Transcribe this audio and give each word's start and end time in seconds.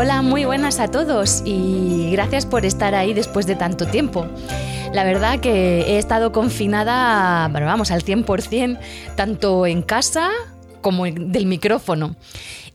Hola, 0.00 0.22
muy 0.22 0.44
buenas 0.44 0.78
a 0.78 0.92
todos 0.92 1.42
y 1.44 2.12
gracias 2.12 2.46
por 2.46 2.64
estar 2.64 2.94
ahí 2.94 3.14
después 3.14 3.48
de 3.48 3.56
tanto 3.56 3.84
tiempo. 3.84 4.28
La 4.92 5.02
verdad 5.02 5.40
que 5.40 5.80
he 5.80 5.98
estado 5.98 6.30
confinada, 6.30 7.48
bueno, 7.48 7.66
vamos, 7.66 7.90
al 7.90 8.04
100%, 8.04 8.78
tanto 9.16 9.66
en 9.66 9.82
casa 9.82 10.30
como 10.82 11.06
del 11.06 11.46
micrófono. 11.46 12.14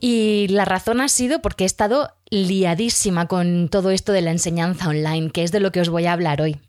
Y 0.02 0.50
la 0.50 0.66
razón 0.66 1.00
ha 1.00 1.08
sido 1.08 1.42
porque 1.42 1.64
he 1.64 1.66
estado 1.66 2.10
liadísima 2.30 3.30
con 3.30 3.70
todo 3.70 3.92
esto 3.92 4.12
de 4.12 4.20
la 4.20 4.32
enseñanza 4.32 4.90
online, 4.90 5.32
que 5.32 5.44
es 5.44 5.54
de 5.54 5.62
lo 5.62 5.72
que 5.72 5.80
os 5.80 5.88
voy 5.88 6.08
a 6.08 6.12
hablar 6.12 6.42
hoy. 6.42 6.60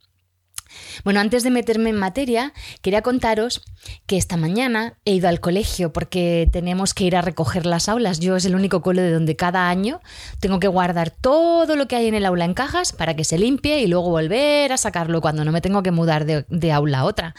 Bueno, 1.05 1.21
antes 1.21 1.43
de 1.43 1.51
meterme 1.51 1.91
en 1.91 1.97
materia, 1.97 2.53
quería 2.83 3.03
contaros 3.03 3.63
que 4.07 4.17
esta 4.17 4.37
mañana 4.37 4.99
he 5.05 5.15
ido 5.15 5.29
al 5.29 5.41
colegio 5.41 5.93
porque 5.93 6.49
tenemos 6.53 6.95
que 6.95 7.05
ir 7.05 7.17
a 7.17 7.23
recoger 7.23 7.67
las 7.67 7.89
aulas. 7.89 8.21
Yo 8.21 8.37
es 8.37 8.45
el 8.45 8.55
único 8.55 8.83
cole 8.83 9.03
de 9.03 9.13
donde 9.13 9.37
cada 9.37 9.69
año 9.69 10.01
tengo 10.41 10.61
que 10.61 10.69
guardar 10.69 11.11
todo 11.11 11.77
lo 11.77 11.89
que 11.89 11.97
hay 11.97 12.07
en 12.07 12.15
el 12.15 12.27
aula 12.27 12.45
en 12.45 12.55
cajas 12.55 12.93
para 12.93 13.15
que 13.15 13.25
se 13.25 13.39
limpie 13.39 13.81
y 13.81 13.87
luego 13.87 14.11
volver 14.11 14.73
a 14.73 14.77
sacarlo 14.77 15.21
cuando 15.21 15.45
no 15.45 15.53
me 15.53 15.61
tengo 15.61 15.83
que 15.83 15.91
mudar 15.91 16.25
de, 16.25 16.45
de 16.49 16.73
aula 16.73 17.01
a 17.01 17.05
otra. 17.05 17.35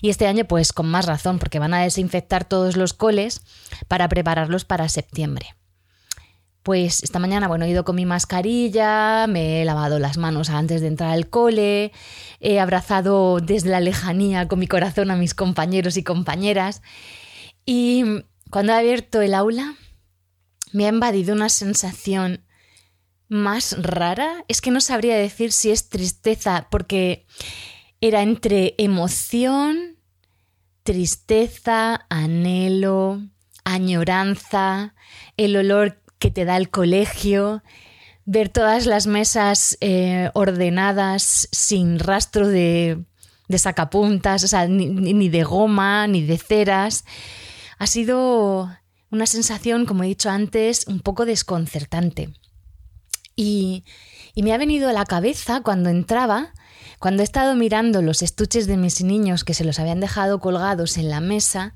Y 0.00 0.10
este 0.10 0.26
año 0.26 0.44
pues 0.44 0.72
con 0.72 0.86
más 0.86 1.06
razón 1.06 1.38
porque 1.38 1.58
van 1.58 1.74
a 1.74 1.82
desinfectar 1.82 2.44
todos 2.44 2.76
los 2.76 2.92
coles 2.92 3.40
para 3.88 4.08
prepararlos 4.08 4.64
para 4.64 4.88
septiembre. 4.88 5.54
Pues 6.68 7.02
esta 7.02 7.18
mañana, 7.18 7.48
bueno, 7.48 7.64
he 7.64 7.70
ido 7.70 7.82
con 7.82 7.96
mi 7.96 8.04
mascarilla, 8.04 9.26
me 9.26 9.62
he 9.62 9.64
lavado 9.64 9.98
las 9.98 10.18
manos 10.18 10.50
antes 10.50 10.82
de 10.82 10.88
entrar 10.88 11.12
al 11.12 11.30
cole, 11.30 11.92
he 12.40 12.60
abrazado 12.60 13.40
desde 13.40 13.70
la 13.70 13.80
lejanía 13.80 14.48
con 14.48 14.58
mi 14.58 14.66
corazón 14.66 15.10
a 15.10 15.16
mis 15.16 15.32
compañeros 15.32 15.96
y 15.96 16.02
compañeras. 16.02 16.82
Y 17.64 18.04
cuando 18.50 18.74
he 18.74 18.76
abierto 18.76 19.22
el 19.22 19.32
aula, 19.32 19.76
me 20.72 20.84
ha 20.84 20.90
invadido 20.90 21.34
una 21.34 21.48
sensación 21.48 22.44
más 23.28 23.74
rara. 23.82 24.44
Es 24.46 24.60
que 24.60 24.70
no 24.70 24.82
sabría 24.82 25.16
decir 25.16 25.52
si 25.52 25.70
es 25.70 25.88
tristeza, 25.88 26.68
porque 26.70 27.24
era 28.02 28.20
entre 28.20 28.74
emoción, 28.76 29.96
tristeza, 30.82 32.04
anhelo, 32.10 33.22
añoranza, 33.64 34.94
el 35.38 35.56
olor 35.56 36.02
que 36.18 36.30
te 36.30 36.44
da 36.44 36.56
el 36.56 36.70
colegio, 36.70 37.62
ver 38.24 38.50
todas 38.50 38.84
las 38.84 39.06
mesas 39.06 39.78
eh, 39.80 40.30
ordenadas 40.34 41.48
sin 41.50 41.98
rastro 41.98 42.46
de, 42.46 43.04
sacapuntas, 43.56 44.44
o 44.44 44.48
sea, 44.48 44.66
ni, 44.66 45.28
de 45.30 45.44
goma, 45.44 46.06
ni 46.06 46.22
de 46.22 46.36
ceras. 46.36 47.04
Ha 47.78 47.86
sido 47.86 48.70
una 49.10 49.26
sensación, 49.26 49.86
como 49.86 50.04
he 50.04 50.08
dicho 50.08 50.28
antes, 50.28 50.86
un 50.88 51.00
poco 51.00 51.24
desconcertante. 51.24 52.34
Y, 53.34 53.84
y 54.34 54.42
me 54.42 54.52
ha 54.52 54.58
venido 54.58 54.90
a 54.90 54.92
la 54.92 55.06
cabeza 55.06 55.62
cuando 55.62 55.88
entraba, 55.88 56.52
cuando 56.98 57.22
he 57.22 57.24
estado 57.24 57.54
mirando 57.54 58.02
los 58.02 58.22
estuches 58.22 58.66
de 58.66 58.76
mis 58.76 59.02
niños 59.02 59.44
que 59.44 59.54
se 59.54 59.64
los 59.64 59.78
habían 59.78 60.00
dejado 60.00 60.40
colgados 60.40 60.98
en 60.98 61.08
la 61.08 61.20
mesa 61.20 61.74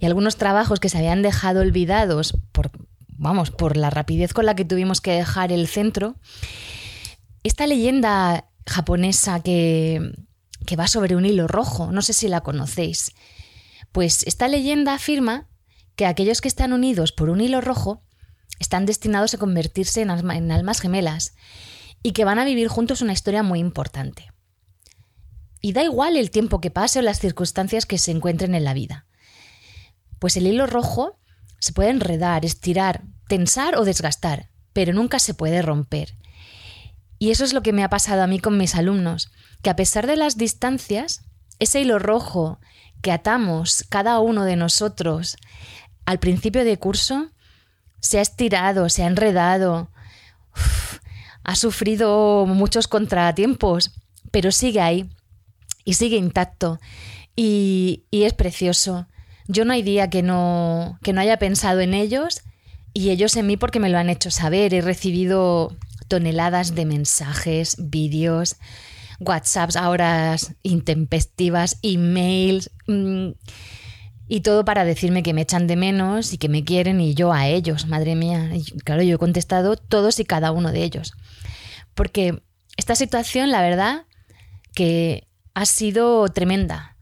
y 0.00 0.06
algunos 0.06 0.36
trabajos 0.36 0.80
que 0.80 0.88
se 0.88 0.98
habían 0.98 1.22
dejado 1.22 1.60
olvidados 1.60 2.36
por, 2.52 2.72
vamos, 3.16 3.50
por 3.50 3.76
la 3.76 3.90
rapidez 3.90 4.32
con 4.32 4.46
la 4.46 4.54
que 4.54 4.64
tuvimos 4.64 5.00
que 5.00 5.12
dejar 5.12 5.52
el 5.52 5.66
centro, 5.68 6.16
esta 7.42 7.66
leyenda 7.66 8.50
japonesa 8.66 9.40
que, 9.40 10.14
que 10.66 10.76
va 10.76 10.88
sobre 10.88 11.16
un 11.16 11.26
hilo 11.26 11.46
rojo, 11.46 11.92
no 11.92 12.02
sé 12.02 12.12
si 12.12 12.28
la 12.28 12.40
conocéis, 12.40 13.12
pues 13.92 14.24
esta 14.26 14.48
leyenda 14.48 14.94
afirma 14.94 15.48
que 15.96 16.06
aquellos 16.06 16.40
que 16.40 16.48
están 16.48 16.72
unidos 16.72 17.12
por 17.12 17.30
un 17.30 17.40
hilo 17.40 17.60
rojo 17.60 18.02
están 18.58 18.86
destinados 18.86 19.34
a 19.34 19.38
convertirse 19.38 20.02
en, 20.02 20.10
en 20.10 20.50
almas 20.50 20.80
gemelas 20.80 21.34
y 22.02 22.12
que 22.12 22.24
van 22.24 22.38
a 22.38 22.44
vivir 22.44 22.68
juntos 22.68 23.02
una 23.02 23.12
historia 23.12 23.42
muy 23.42 23.60
importante. 23.60 24.32
Y 25.60 25.72
da 25.72 25.82
igual 25.82 26.16
el 26.16 26.30
tiempo 26.30 26.60
que 26.60 26.70
pase 26.70 26.98
o 26.98 27.02
las 27.02 27.20
circunstancias 27.20 27.86
que 27.86 27.98
se 27.98 28.10
encuentren 28.10 28.54
en 28.54 28.64
la 28.64 28.74
vida. 28.74 29.06
Pues 30.18 30.36
el 30.36 30.46
hilo 30.46 30.66
rojo 30.66 31.18
se 31.64 31.72
puede 31.72 31.88
enredar, 31.88 32.44
estirar, 32.44 33.04
tensar 33.26 33.78
o 33.78 33.86
desgastar, 33.86 34.50
pero 34.74 34.92
nunca 34.92 35.18
se 35.18 35.32
puede 35.32 35.62
romper. 35.62 36.14
Y 37.18 37.30
eso 37.30 37.42
es 37.42 37.54
lo 37.54 37.62
que 37.62 37.72
me 37.72 37.82
ha 37.82 37.88
pasado 37.88 38.22
a 38.22 38.26
mí 38.26 38.38
con 38.38 38.58
mis 38.58 38.74
alumnos, 38.74 39.32
que 39.62 39.70
a 39.70 39.76
pesar 39.76 40.06
de 40.06 40.18
las 40.18 40.36
distancias, 40.36 41.22
ese 41.60 41.80
hilo 41.80 41.98
rojo 41.98 42.60
que 43.00 43.12
atamos 43.12 43.86
cada 43.88 44.18
uno 44.18 44.44
de 44.44 44.56
nosotros 44.56 45.38
al 46.04 46.18
principio 46.18 46.66
de 46.66 46.76
curso 46.76 47.30
se 47.98 48.18
ha 48.18 48.20
estirado, 48.20 48.90
se 48.90 49.02
ha 49.02 49.06
enredado, 49.06 49.90
ha 51.44 51.56
sufrido 51.56 52.44
muchos 52.44 52.88
contratiempos, 52.88 53.90
pero 54.30 54.52
sigue 54.52 54.82
ahí 54.82 55.08
y 55.82 55.94
sigue 55.94 56.18
intacto 56.18 56.78
y, 57.34 58.04
y 58.10 58.24
es 58.24 58.34
precioso. 58.34 59.06
Yo 59.46 59.64
no 59.64 59.72
hay 59.72 59.82
día 59.82 60.08
que 60.08 60.22
no, 60.22 60.98
que 61.02 61.12
no 61.12 61.20
haya 61.20 61.38
pensado 61.38 61.80
en 61.80 61.94
ellos 61.94 62.42
y 62.94 63.10
ellos 63.10 63.36
en 63.36 63.46
mí 63.46 63.56
porque 63.56 63.80
me 63.80 63.90
lo 63.90 63.98
han 63.98 64.08
hecho 64.08 64.30
saber. 64.30 64.72
He 64.72 64.80
recibido 64.80 65.76
toneladas 66.08 66.74
de 66.74 66.86
mensajes, 66.86 67.76
vídeos, 67.78 68.56
WhatsApps 69.20 69.76
ahora 69.76 70.36
intempestivas, 70.62 71.78
emails 71.82 72.70
mm, 72.86 73.30
y 74.28 74.40
todo 74.40 74.64
para 74.64 74.84
decirme 74.84 75.22
que 75.22 75.34
me 75.34 75.42
echan 75.42 75.66
de 75.66 75.76
menos 75.76 76.32
y 76.32 76.38
que 76.38 76.48
me 76.48 76.64
quieren 76.64 77.00
y 77.00 77.14
yo 77.14 77.32
a 77.32 77.46
ellos, 77.46 77.86
madre 77.86 78.14
mía. 78.14 78.50
Y 78.54 78.64
claro, 78.80 79.02
yo 79.02 79.16
he 79.16 79.18
contestado 79.18 79.76
todos 79.76 80.18
y 80.20 80.24
cada 80.24 80.52
uno 80.52 80.72
de 80.72 80.84
ellos. 80.84 81.12
Porque 81.94 82.42
esta 82.76 82.94
situación, 82.94 83.50
la 83.50 83.60
verdad, 83.60 84.06
que 84.74 85.28
ha 85.52 85.66
sido 85.66 86.26
tremenda 86.28 86.93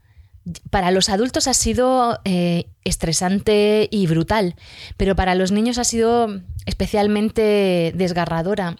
para 0.69 0.91
los 0.91 1.09
adultos 1.09 1.47
ha 1.47 1.53
sido 1.53 2.19
eh, 2.25 2.67
estresante 2.83 3.87
y 3.91 4.07
brutal, 4.07 4.55
pero 4.97 5.15
para 5.15 5.35
los 5.35 5.51
niños 5.51 5.77
ha 5.77 5.83
sido 5.83 6.41
especialmente 6.65 7.93
desgarradora. 7.95 8.77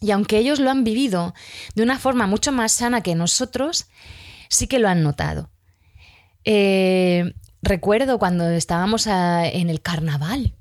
Y 0.00 0.10
aunque 0.10 0.38
ellos 0.38 0.58
lo 0.58 0.70
han 0.70 0.84
vivido 0.84 1.34
de 1.74 1.82
una 1.82 1.98
forma 1.98 2.26
mucho 2.26 2.52
más 2.52 2.72
sana 2.72 3.02
que 3.02 3.14
nosotros, 3.14 3.86
sí 4.48 4.66
que 4.66 4.78
lo 4.78 4.88
han 4.88 5.02
notado. 5.02 5.50
Eh, 6.44 7.34
recuerdo 7.62 8.18
cuando 8.18 8.48
estábamos 8.50 9.06
en 9.06 9.70
el 9.70 9.80
carnaval. 9.80 10.54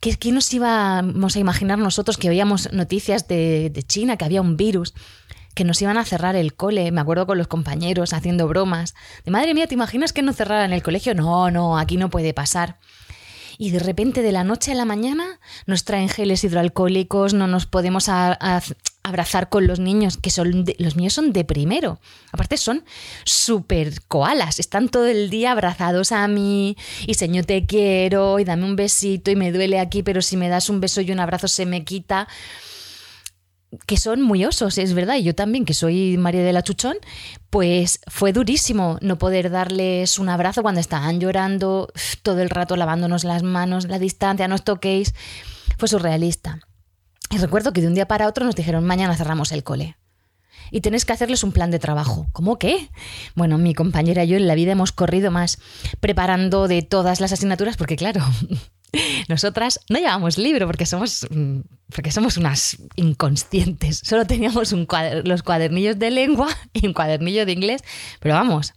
¿Qué, 0.00 0.32
nos 0.32 0.52
íbamos 0.52 1.34
a 1.34 1.38
imaginar 1.38 1.78
nosotros 1.78 2.18
que 2.18 2.28
oíamos 2.28 2.70
noticias 2.72 3.26
de 3.26 3.84
China, 3.86 4.18
que 4.18 4.26
había 4.26 4.42
un 4.42 4.58
virus? 4.58 4.92
Que 5.54 5.64
nos 5.64 5.80
iban 5.82 5.96
a 5.98 6.04
cerrar 6.04 6.36
el 6.36 6.54
cole, 6.54 6.90
me 6.92 7.00
acuerdo 7.00 7.26
con 7.26 7.38
los 7.38 7.48
compañeros 7.48 8.12
haciendo 8.12 8.48
bromas, 8.48 8.94
de 9.24 9.30
madre 9.30 9.54
mía, 9.54 9.66
¿te 9.66 9.74
imaginas 9.74 10.12
que 10.12 10.22
no 10.22 10.32
cerraran 10.32 10.72
el 10.72 10.82
colegio? 10.82 11.14
No, 11.14 11.50
no, 11.50 11.78
aquí 11.78 11.96
no 11.96 12.10
puede 12.10 12.34
pasar. 12.34 12.78
y 13.58 13.70
de 13.70 13.78
repente 13.78 14.22
de 14.22 14.32
la 14.32 14.44
noche 14.44 14.72
a 14.72 14.74
la 14.74 14.84
mañana 14.84 15.38
nos 15.66 15.84
traen 15.84 16.08
geles 16.08 16.42
hidroalcohólicos, 16.44 17.34
no 17.34 17.46
nos 17.46 17.66
podemos 17.66 18.08
abrazar 18.08 19.48
con 19.48 19.66
los 19.66 19.78
niños, 19.78 20.16
que 20.16 20.30
son 20.30 20.64
los 20.78 20.96
míos 20.96 21.12
son 21.12 21.32
de 21.32 21.44
primero. 21.44 22.00
Aparte 22.32 22.56
son 22.56 22.84
súper 23.24 24.02
koalas, 24.08 24.58
están 24.58 24.88
todo 24.88 25.06
el 25.06 25.30
día 25.30 25.52
abrazados 25.52 26.10
a 26.10 26.26
mí 26.26 26.76
y 27.06 27.14
señor 27.14 27.44
te 27.44 27.66
quiero 27.66 28.38
y 28.38 28.44
dame 28.44 28.64
un 28.64 28.76
besito 28.76 29.30
y 29.30 29.36
me 29.36 29.52
duele 29.52 29.78
aquí, 29.78 30.02
pero 30.02 30.20
si 30.22 30.36
me 30.36 30.48
das 30.48 30.68
un 30.68 30.80
beso 30.80 31.00
y 31.00 31.12
un 31.12 31.20
abrazo 31.20 31.46
se 31.46 31.66
me 31.66 31.84
quita 31.84 32.26
que 33.86 33.96
son 33.96 34.22
muy 34.22 34.44
osos, 34.44 34.78
es 34.78 34.94
verdad, 34.94 35.16
y 35.16 35.22
yo 35.22 35.34
también, 35.34 35.64
que 35.64 35.74
soy 35.74 36.16
María 36.16 36.42
de 36.42 36.52
la 36.52 36.62
Chuchón, 36.62 36.96
pues 37.50 38.00
fue 38.08 38.32
durísimo 38.32 38.98
no 39.00 39.18
poder 39.18 39.50
darles 39.50 40.18
un 40.18 40.28
abrazo 40.28 40.62
cuando 40.62 40.80
estaban 40.80 41.20
llorando 41.20 41.92
todo 42.22 42.40
el 42.40 42.50
rato 42.50 42.76
lavándonos 42.76 43.24
las 43.24 43.42
manos, 43.42 43.86
la 43.86 43.98
distancia, 43.98 44.48
no 44.48 44.56
os 44.56 44.64
toquéis. 44.64 45.14
Fue 45.78 45.88
surrealista. 45.88 46.60
Y 47.30 47.38
recuerdo 47.38 47.72
que 47.72 47.80
de 47.80 47.88
un 47.88 47.94
día 47.94 48.06
para 48.06 48.28
otro 48.28 48.44
nos 48.44 48.54
dijeron, 48.54 48.84
mañana 48.84 49.16
cerramos 49.16 49.52
el 49.52 49.64
cole. 49.64 49.96
Y 50.70 50.80
tenéis 50.80 51.04
que 51.04 51.12
hacerles 51.12 51.44
un 51.44 51.52
plan 51.52 51.70
de 51.70 51.78
trabajo. 51.78 52.26
¿Cómo 52.32 52.58
qué? 52.58 52.90
Bueno, 53.34 53.58
mi 53.58 53.74
compañera 53.74 54.24
y 54.24 54.28
yo 54.28 54.36
en 54.36 54.46
la 54.46 54.54
vida 54.54 54.72
hemos 54.72 54.92
corrido 54.92 55.30
más 55.30 55.58
preparando 56.00 56.68
de 56.68 56.82
todas 56.82 57.20
las 57.20 57.32
asignaturas, 57.32 57.76
porque 57.76 57.96
claro, 57.96 58.22
Nosotras 59.28 59.80
no 59.88 59.98
llevamos 59.98 60.38
libro 60.38 60.66
porque 60.66 60.86
somos, 60.86 61.26
mm, 61.30 61.60
porque 61.94 62.12
somos 62.12 62.36
unas 62.36 62.78
inconscientes. 62.96 64.00
Solo 64.04 64.26
teníamos 64.26 64.72
los 65.24 65.42
cuadernillos 65.42 65.98
de 65.98 66.10
lengua 66.10 66.48
y 66.72 66.86
un 66.86 66.92
cuadernillo 66.92 67.46
de 67.46 67.52
inglés. 67.52 67.82
Pero 68.20 68.34
vamos, 68.34 68.74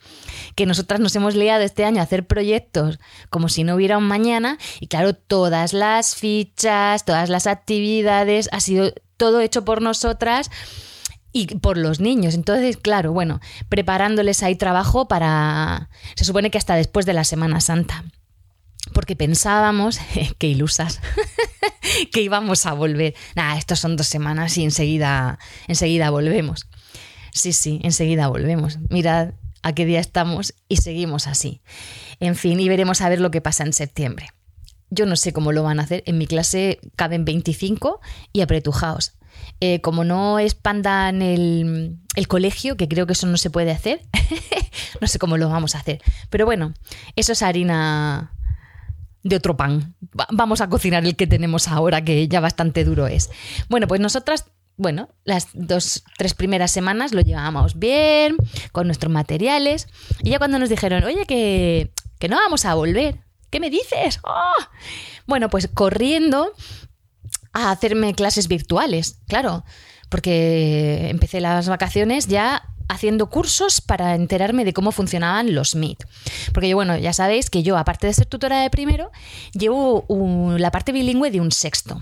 que 0.55 0.65
nosotras 0.65 0.99
nos 0.99 1.15
hemos 1.15 1.35
liado 1.35 1.63
este 1.63 1.85
año 1.85 1.99
a 1.99 2.03
hacer 2.03 2.25
proyectos 2.27 2.99
como 3.29 3.49
si 3.49 3.63
no 3.63 3.75
hubiera 3.75 3.97
un 3.97 4.07
mañana. 4.07 4.57
Y 4.79 4.87
claro, 4.87 5.13
todas 5.13 5.73
las 5.73 6.15
fichas, 6.15 7.05
todas 7.05 7.29
las 7.29 7.47
actividades, 7.47 8.49
ha 8.51 8.59
sido 8.59 8.93
todo 9.17 9.41
hecho 9.41 9.65
por 9.65 9.81
nosotras 9.81 10.49
y 11.31 11.47
por 11.57 11.77
los 11.77 11.99
niños. 11.99 12.35
Entonces, 12.35 12.77
claro, 12.77 13.11
bueno, 13.11 13.39
preparándoles 13.69 14.43
ahí 14.43 14.55
trabajo 14.55 15.07
para... 15.07 15.89
Se 16.15 16.25
supone 16.25 16.49
que 16.49 16.57
hasta 16.57 16.75
después 16.75 17.05
de 17.05 17.13
la 17.13 17.23
Semana 17.23 17.61
Santa 17.61 18.03
porque 18.93 19.15
pensábamos, 19.15 19.99
que 20.37 20.47
ilusas, 20.47 21.01
que 22.11 22.21
íbamos 22.21 22.65
a 22.65 22.73
volver. 22.73 23.15
Nada, 23.35 23.57
estos 23.57 23.79
son 23.79 23.95
dos 23.95 24.07
semanas 24.07 24.57
y 24.57 24.63
enseguida, 24.63 25.39
enseguida 25.67 26.09
volvemos. 26.09 26.67
Sí, 27.33 27.53
sí, 27.53 27.79
enseguida 27.83 28.27
volvemos. 28.27 28.79
Mirad 28.89 29.33
a 29.61 29.73
qué 29.73 29.85
día 29.85 29.99
estamos 29.99 30.53
y 30.67 30.77
seguimos 30.77 31.27
así. 31.27 31.61
En 32.19 32.35
fin, 32.35 32.59
y 32.59 32.69
veremos 32.69 33.01
a 33.01 33.09
ver 33.09 33.19
lo 33.19 33.31
que 33.31 33.41
pasa 33.41 33.63
en 33.63 33.73
septiembre. 33.73 34.29
Yo 34.89 35.05
no 35.05 35.15
sé 35.15 35.33
cómo 35.33 35.51
lo 35.51 35.63
van 35.63 35.79
a 35.79 35.83
hacer. 35.83 36.03
En 36.05 36.17
mi 36.17 36.27
clase 36.27 36.79
caben 36.95 37.25
25 37.25 37.99
y 38.33 38.41
apretujaos. 38.41 39.13
Eh, 39.59 39.81
como 39.81 40.03
no 40.03 40.39
expandan 40.39 41.21
el, 41.21 41.97
el 42.15 42.27
colegio, 42.27 42.77
que 42.77 42.87
creo 42.87 43.05
que 43.05 43.13
eso 43.13 43.27
no 43.27 43.37
se 43.37 43.49
puede 43.49 43.71
hacer, 43.71 44.01
no 45.01 45.07
sé 45.07 45.19
cómo 45.19 45.37
lo 45.37 45.49
vamos 45.49 45.75
a 45.75 45.79
hacer. 45.79 46.01
Pero 46.29 46.45
bueno, 46.45 46.73
eso 47.15 47.33
es 47.33 47.41
harina 47.41 48.36
de 49.27 49.35
otro 49.35 49.57
pan. 49.57 49.95
Vamos 50.31 50.61
a 50.61 50.69
cocinar 50.69 51.05
el 51.05 51.15
que 51.15 51.27
tenemos 51.27 51.67
ahora, 51.67 52.03
que 52.03 52.27
ya 52.27 52.39
bastante 52.39 52.83
duro 52.83 53.07
es. 53.07 53.29
Bueno, 53.69 53.87
pues 53.87 54.01
nosotras 54.01 54.45
bueno, 54.77 55.09
las 55.23 55.47
dos, 55.53 56.03
tres 56.17 56.35
primeras 56.35 56.71
semanas 56.71 57.11
lo 57.11 57.21
llevábamos 57.21 57.79
bien, 57.79 58.37
con 58.71 58.85
nuestros 58.85 59.11
materiales. 59.11 59.87
Y 60.21 60.29
ya 60.29 60.37
cuando 60.37 60.59
nos 60.59 60.69
dijeron, 60.69 61.03
oye, 61.03 61.25
que, 61.25 61.91
que 62.19 62.29
no 62.29 62.35
vamos 62.35 62.63
a 62.65 62.75
volver, 62.75 63.17
¿qué 63.49 63.59
me 63.59 63.71
dices? 63.71 64.19
¡Oh! 64.23 64.63
Bueno, 65.25 65.49
pues 65.49 65.67
corriendo 65.73 66.53
a 67.53 67.71
hacerme 67.71 68.13
clases 68.13 68.47
virtuales, 68.47 69.19
claro, 69.27 69.65
porque 70.09 71.09
empecé 71.09 71.41
las 71.41 71.67
vacaciones 71.67 72.27
ya 72.27 72.63
haciendo 72.87 73.29
cursos 73.29 73.81
para 73.81 74.15
enterarme 74.15 74.65
de 74.65 74.73
cómo 74.73 74.91
funcionaban 74.91 75.53
los 75.53 75.75
Meet. 75.75 76.05
Porque 76.53 76.69
yo, 76.69 76.75
bueno, 76.75 76.97
ya 76.97 77.13
sabéis 77.13 77.49
que 77.49 77.63
yo, 77.63 77.77
aparte 77.77 78.07
de 78.07 78.13
ser 78.13 78.25
tutora 78.25 78.61
de 78.61 78.69
primero, 78.69 79.11
llevo 79.53 80.05
la 80.57 80.71
parte 80.71 80.91
bilingüe 80.91 81.31
de 81.31 81.41
un 81.41 81.51
sexto. 81.51 82.01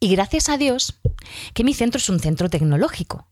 Y 0.00 0.10
gracias 0.10 0.48
a 0.48 0.58
Dios 0.58 0.94
que 1.54 1.64
mi 1.64 1.74
centro 1.74 1.98
es 1.98 2.08
un 2.08 2.20
centro 2.20 2.50
tecnológico. 2.50 3.26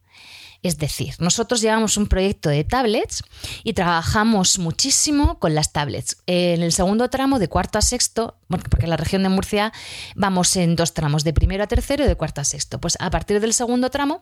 Es 0.64 0.78
decir, 0.78 1.14
nosotros 1.18 1.60
llevamos 1.60 1.98
un 1.98 2.06
proyecto 2.06 2.48
de 2.48 2.64
tablets 2.64 3.22
y 3.64 3.74
trabajamos 3.74 4.58
muchísimo 4.58 5.38
con 5.38 5.54
las 5.54 5.72
tablets. 5.72 6.16
En 6.26 6.62
el 6.62 6.72
segundo 6.72 7.10
tramo, 7.10 7.38
de 7.38 7.48
cuarto 7.48 7.78
a 7.78 7.82
sexto, 7.82 8.38
porque 8.48 8.84
en 8.84 8.88
la 8.88 8.96
región 8.96 9.22
de 9.22 9.28
Murcia 9.28 9.74
vamos 10.16 10.56
en 10.56 10.74
dos 10.74 10.94
tramos, 10.94 11.22
de 11.22 11.34
primero 11.34 11.62
a 11.62 11.66
tercero 11.66 12.04
y 12.04 12.06
de 12.08 12.16
cuarto 12.16 12.40
a 12.40 12.44
sexto. 12.44 12.80
Pues 12.80 12.96
a 12.98 13.10
partir 13.10 13.40
del 13.40 13.52
segundo 13.52 13.90
tramo, 13.90 14.20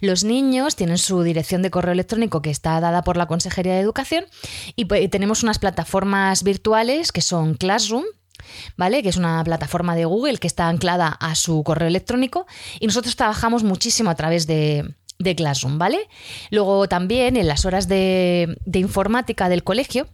los 0.00 0.24
niños 0.24 0.74
tienen 0.74 0.98
su 0.98 1.22
dirección 1.22 1.62
de 1.62 1.70
correo 1.70 1.92
electrónico 1.92 2.42
que 2.42 2.50
está 2.50 2.80
dada 2.80 3.02
por 3.02 3.16
la 3.16 3.26
Consejería 3.26 3.74
de 3.74 3.80
Educación 3.80 4.24
y 4.74 4.86
pues, 4.86 5.08
tenemos 5.08 5.44
unas 5.44 5.60
plataformas 5.60 6.42
virtuales 6.42 7.12
que 7.12 7.22
son 7.22 7.54
Classroom, 7.54 8.02
¿vale? 8.76 9.04
Que 9.04 9.10
es 9.10 9.16
una 9.16 9.44
plataforma 9.44 9.94
de 9.94 10.04
Google 10.04 10.38
que 10.38 10.48
está 10.48 10.66
anclada 10.66 11.06
a 11.08 11.36
su 11.36 11.62
correo 11.62 11.86
electrónico 11.86 12.44
y 12.80 12.88
nosotros 12.88 13.14
trabajamos 13.14 13.62
muchísimo 13.62 14.10
a 14.10 14.16
través 14.16 14.48
de, 14.48 14.96
de 15.18 15.34
Classroom, 15.34 15.78
¿vale? 15.78 16.08
Luego 16.50 16.88
también 16.88 17.36
en 17.36 17.46
las 17.46 17.64
horas 17.64 17.88
de, 17.88 18.56
informática 18.74 19.48
del 19.48 19.64
colegio, 19.64 20.08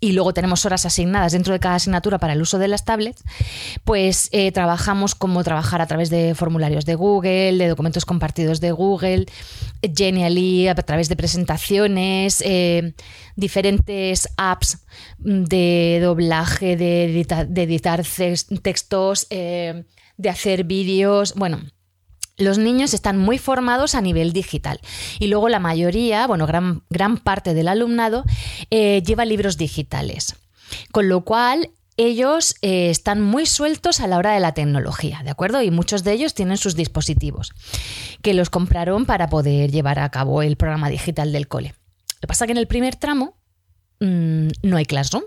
y 0.00 0.12
luego 0.12 0.34
tenemos 0.34 0.66
horas 0.66 0.84
asignadas 0.84 1.30
dentro 1.30 1.52
de 1.52 1.60
cada 1.60 1.76
asignatura 1.76 2.18
para 2.18 2.32
el 2.32 2.42
uso 2.42 2.58
de 2.58 2.66
las 2.66 2.84
tablets, 2.84 3.22
pues 3.84 4.28
eh, 4.32 4.50
trabajamos 4.50 5.14
como 5.14 5.44
trabajar 5.44 5.80
a 5.80 5.86
través 5.86 6.10
de 6.10 6.34
formularios 6.34 6.84
de 6.84 6.96
Google, 6.96 7.56
de 7.56 7.68
documentos 7.68 8.04
compartidos 8.04 8.60
de 8.60 8.72
Google, 8.72 9.26
Genially, 9.80 10.66
a 10.66 10.74
través 10.74 11.08
de 11.08 11.14
presentaciones, 11.14 12.42
eh, 12.44 12.94
diferentes 13.36 14.28
apps 14.36 14.84
de 15.18 16.00
doblaje, 16.02 16.76
de, 16.76 17.04
editar, 17.04 18.02
textos, 18.60 19.28
eh, 19.30 19.84
de 20.16 20.28
hacer 20.28 20.64
vídeos, 20.64 21.34
bueno 21.36 21.60
los 22.36 22.58
niños 22.58 22.94
están 22.94 23.18
muy 23.18 23.38
formados 23.38 23.94
a 23.94 24.00
nivel 24.00 24.32
digital 24.32 24.80
y 25.18 25.28
luego 25.28 25.48
la 25.48 25.58
mayoría, 25.58 26.26
bueno, 26.26 26.46
gran, 26.46 26.82
gran 26.90 27.18
parte 27.18 27.54
del 27.54 27.68
alumnado 27.68 28.24
eh, 28.70 29.02
lleva 29.04 29.24
libros 29.24 29.56
digitales. 29.56 30.36
Con 30.90 31.08
lo 31.08 31.22
cual, 31.22 31.70
ellos 31.96 32.54
eh, 32.62 32.90
están 32.90 33.20
muy 33.20 33.46
sueltos 33.46 34.00
a 34.00 34.06
la 34.06 34.16
hora 34.16 34.32
de 34.32 34.40
la 34.40 34.54
tecnología, 34.54 35.20
¿de 35.22 35.30
acuerdo? 35.30 35.62
Y 35.62 35.70
muchos 35.70 36.04
de 36.04 36.12
ellos 36.12 36.34
tienen 36.34 36.56
sus 36.56 36.74
dispositivos 36.74 37.52
que 38.22 38.34
los 38.34 38.50
compraron 38.50 39.04
para 39.04 39.28
poder 39.28 39.70
llevar 39.70 39.98
a 39.98 40.10
cabo 40.10 40.42
el 40.42 40.56
programa 40.56 40.88
digital 40.88 41.32
del 41.32 41.48
cole. 41.48 41.74
Lo 42.14 42.20
que 42.20 42.26
pasa 42.28 42.44
es 42.44 42.46
que 42.46 42.52
en 42.52 42.58
el 42.58 42.68
primer 42.68 42.96
tramo 42.96 43.36
mm, 44.00 44.48
no 44.62 44.76
hay 44.76 44.86
Classroom. 44.86 45.24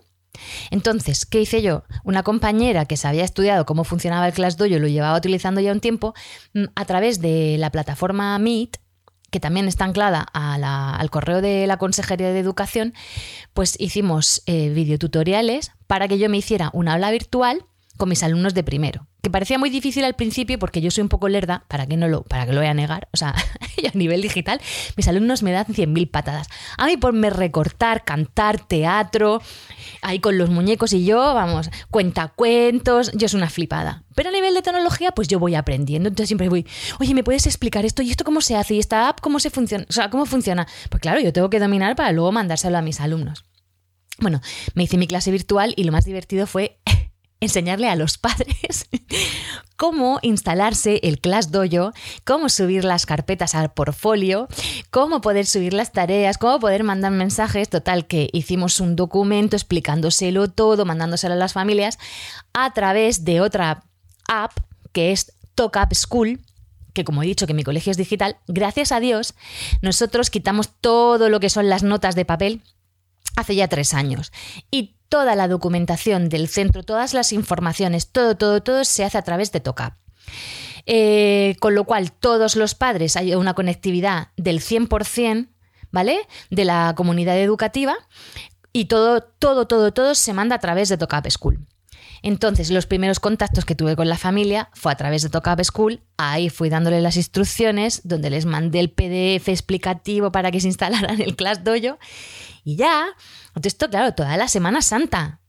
Entonces, 0.71 1.25
¿qué 1.25 1.41
hice 1.41 1.61
yo? 1.61 1.83
Una 2.03 2.23
compañera 2.23 2.85
que 2.85 2.97
se 2.97 3.07
había 3.07 3.23
estudiado 3.23 3.65
cómo 3.65 3.83
funcionaba 3.83 4.27
el 4.27 4.33
ClassDojo, 4.33 4.79
lo 4.79 4.87
llevaba 4.87 5.17
utilizando 5.17 5.61
ya 5.61 5.71
un 5.71 5.79
tiempo, 5.79 6.13
mm, 6.53 6.65
a 6.75 6.85
través 6.85 7.21
de 7.21 7.57
la 7.59 7.71
plataforma 7.71 8.37
Meet, 8.39 8.77
que 9.31 9.39
también 9.39 9.67
está 9.67 9.83
anclada 9.83 10.21
al 10.21 11.09
correo 11.09 11.41
de 11.41 11.67
la 11.67 11.77
Consejería 11.77 12.31
de 12.31 12.39
Educación, 12.39 12.93
pues 13.53 13.75
hicimos 13.79 14.41
eh, 14.45 14.69
videotutoriales 14.69 15.71
para 15.87 16.07
que 16.07 16.17
yo 16.17 16.29
me 16.29 16.37
hiciera 16.37 16.69
una 16.73 16.93
aula 16.93 17.11
virtual 17.11 17.65
con 17.97 18.09
mis 18.09 18.23
alumnos 18.23 18.53
de 18.53 18.63
primero 18.63 19.07
que 19.25 19.31
parecía 19.31 19.57
muy 19.57 19.71
difícil 19.71 20.03
al 20.03 20.13
principio 20.13 20.59
porque 20.59 20.81
yo 20.81 20.91
soy 20.91 21.01
un 21.01 21.09
poco 21.09 21.29
lerda, 21.29 21.65
para 21.67 21.87
que 21.87 21.97
no 21.97 22.07
lo, 22.07 22.21
para 22.21 22.45
que 22.45 22.53
lo 22.53 22.59
voy 22.59 22.67
a 22.67 22.75
negar, 22.75 23.07
o 23.11 23.17
sea, 23.17 23.33
a 23.93 23.97
nivel 23.97 24.21
digital, 24.21 24.61
mis 24.97 25.07
alumnos 25.07 25.41
me 25.41 25.51
dan 25.51 25.65
100.000 25.65 26.11
patadas. 26.11 26.47
A 26.77 26.85
mí 26.85 26.95
por 26.95 27.13
me 27.13 27.31
recortar, 27.31 28.03
cantar, 28.03 28.59
teatro, 28.67 29.41
ahí 30.03 30.19
con 30.19 30.37
los 30.37 30.51
muñecos 30.51 30.93
y 30.93 31.05
yo, 31.05 31.17
vamos, 31.33 31.71
cuentacuentos, 31.89 33.11
yo 33.13 33.27
soy 33.27 33.39
una 33.39 33.49
flipada. 33.49 34.03
Pero 34.13 34.29
a 34.29 34.31
nivel 34.31 34.53
de 34.53 34.61
tecnología, 34.61 35.11
pues 35.11 35.27
yo 35.27 35.39
voy 35.39 35.55
aprendiendo, 35.55 36.07
entonces 36.07 36.27
siempre 36.27 36.47
voy, 36.47 36.67
oye, 36.99 37.15
¿me 37.15 37.23
puedes 37.23 37.47
explicar 37.47 37.83
esto 37.83 38.03
y 38.03 38.11
esto 38.11 38.25
cómo 38.25 38.41
se 38.41 38.55
hace 38.55 38.75
y 38.75 38.79
esta 38.79 39.09
app 39.09 39.21
cómo 39.21 39.39
se 39.39 39.49
funciona? 39.49 39.87
O 39.89 39.91
sea, 39.91 40.11
¿cómo 40.11 40.27
funciona? 40.27 40.67
Pues 40.91 41.01
claro, 41.01 41.19
yo 41.19 41.33
tengo 41.33 41.49
que 41.49 41.59
dominar 41.59 41.95
para 41.95 42.11
luego 42.11 42.31
mandárselo 42.31 42.77
a 42.77 42.83
mis 42.83 43.01
alumnos. 43.01 43.43
Bueno, 44.19 44.39
me 44.75 44.83
hice 44.83 44.97
mi 44.97 45.07
clase 45.07 45.31
virtual 45.31 45.73
y 45.75 45.83
lo 45.83 45.91
más 45.91 46.05
divertido 46.05 46.45
fue 46.45 46.77
enseñarle 47.45 47.89
a 47.89 47.95
los 47.95 48.17
padres 48.17 48.87
cómo 49.77 50.19
instalarse 50.21 50.99
el 51.03 51.19
Class 51.19 51.51
Dojo, 51.51 51.91
cómo 52.23 52.49
subir 52.49 52.83
las 52.83 53.05
carpetas 53.05 53.55
al 53.55 53.71
portfolio, 53.71 54.47
cómo 54.91 55.21
poder 55.21 55.45
subir 55.45 55.73
las 55.73 55.91
tareas, 55.91 56.37
cómo 56.37 56.59
poder 56.59 56.83
mandar 56.83 57.11
mensajes. 57.11 57.69
Total, 57.69 58.07
que 58.07 58.29
hicimos 58.33 58.79
un 58.79 58.95
documento 58.95 59.55
explicándoselo 59.55 60.49
todo, 60.49 60.85
mandándoselo 60.85 61.33
a 61.33 61.37
las 61.37 61.53
familias 61.53 61.97
a 62.53 62.73
través 62.73 63.23
de 63.23 63.41
otra 63.41 63.83
app 64.27 64.51
que 64.91 65.11
es 65.11 65.33
Talk 65.55 65.77
Up 65.81 65.95
School 65.95 66.39
que 66.93 67.03
como 67.03 67.21
he 67.21 67.25
dicho 67.25 67.45
que 67.45 67.53
mi 67.53 67.63
colegio 67.63 67.91
es 67.91 67.97
digital, 67.97 68.37
gracias 68.47 68.93
a 68.93 69.01
Dios, 69.01 69.35
nosotros 69.81 70.29
quitamos 70.29 70.69
todo 70.79 71.29
lo 71.29 71.41
que 71.41 71.49
son 71.49 71.67
las 71.67 71.83
notas 71.83 72.15
de 72.15 72.23
papel 72.23 72.61
hace 73.35 73.55
ya 73.55 73.67
tres 73.67 73.93
años. 73.93 74.31
Y 74.71 74.94
toda 75.09 75.35
la 75.35 75.47
documentación 75.47 76.29
del 76.29 76.47
centro, 76.47 76.83
todas 76.83 77.13
las 77.13 77.33
informaciones, 77.33 78.07
todo, 78.11 78.35
todo, 78.35 78.61
todo 78.61 78.83
se 78.83 79.03
hace 79.03 79.17
a 79.17 79.23
través 79.23 79.51
de 79.51 79.59
TOCAP. 79.59 79.93
Eh, 80.85 81.55
con 81.59 81.73
lo 81.73 81.85
cual, 81.85 82.11
todos 82.11 82.55
los 82.55 82.75
padres 82.75 83.15
hay 83.15 83.33
una 83.33 83.53
conectividad 83.53 84.29
del 84.37 84.59
100%, 84.59 85.49
¿vale? 85.91 86.19
De 86.49 86.65
la 86.65 86.93
comunidad 86.95 87.39
educativa 87.39 87.95
y 88.71 88.85
todo, 88.85 89.21
todo, 89.21 89.67
todo, 89.67 89.93
todo 89.93 90.15
se 90.15 90.33
manda 90.33 90.55
a 90.55 90.59
través 90.59 90.89
de 90.89 90.97
TOCAP 90.97 91.29
School. 91.29 91.65
Entonces, 92.21 92.71
los 92.71 92.85
primeros 92.85 93.19
contactos 93.19 93.65
que 93.65 93.75
tuve 93.75 93.95
con 93.95 94.09
la 94.09 94.17
familia 94.17 94.69
fue 94.73 94.91
a 94.91 94.95
través 94.95 95.21
de 95.23 95.29
TOCAP 95.29 95.63
School. 95.63 96.01
Ahí 96.17 96.49
fui 96.49 96.69
dándole 96.69 97.01
las 97.01 97.17
instrucciones, 97.17 98.01
donde 98.03 98.29
les 98.29 98.45
mandé 98.45 98.79
el 98.79 98.91
PDF 98.91 99.49
explicativo 99.49 100.31
para 100.31 100.51
que 100.51 100.59
se 100.59 100.67
instalaran 100.67 101.21
el 101.21 101.35
Class 101.35 101.63
Dojo. 101.63 101.99
Y 102.63 102.75
ya, 102.75 103.07
esto, 103.63 103.89
claro, 103.89 104.13
toda 104.13 104.37
la 104.37 104.47
Semana 104.47 104.81
Santa. 104.81 105.41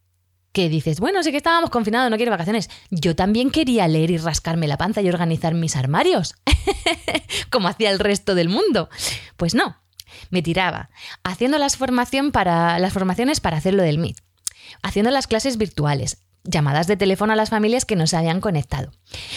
Que 0.52 0.68
dices, 0.70 1.00
bueno, 1.00 1.22
sé 1.22 1.32
que 1.32 1.36
estábamos 1.36 1.68
confinados, 1.68 2.10
no 2.10 2.16
quiero 2.16 2.30
vacaciones. 2.30 2.70
Yo 2.90 3.14
también 3.14 3.50
quería 3.50 3.88
leer 3.88 4.10
y 4.10 4.16
rascarme 4.16 4.66
la 4.66 4.78
panza 4.78 5.02
y 5.02 5.08
organizar 5.08 5.54
mis 5.54 5.76
armarios, 5.76 6.34
como 7.50 7.68
hacía 7.68 7.90
el 7.90 7.98
resto 7.98 8.34
del 8.34 8.48
mundo. 8.48 8.88
Pues 9.36 9.54
no, 9.54 9.76
me 10.30 10.42
tiraba, 10.42 10.90
haciendo 11.24 11.58
las, 11.58 11.76
formación 11.76 12.32
para, 12.32 12.78
las 12.78 12.92
formaciones 12.92 13.40
para 13.40 13.58
hacerlo 13.58 13.82
del 13.82 13.98
MIT, 13.98 14.18
haciendo 14.82 15.10
las 15.10 15.26
clases 15.26 15.58
virtuales, 15.58 16.25
llamadas 16.46 16.86
de 16.86 16.96
teléfono 16.96 17.32
a 17.32 17.36
las 17.36 17.50
familias 17.50 17.84
que 17.84 17.96
no 17.96 18.06
se 18.06 18.16
habían 18.16 18.40
conectado. 18.40 18.92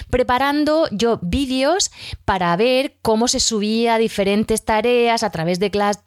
Preparando 0.09 0.87
yo 0.91 1.19
vídeos 1.21 1.91
para 2.25 2.55
ver 2.55 2.97
cómo 3.01 3.27
se 3.27 3.39
subía 3.39 3.97
diferentes 3.97 4.63
tareas 4.65 5.23
a 5.23 5.29
través 5.29 5.59
de 5.59 5.71
Class 5.71 6.03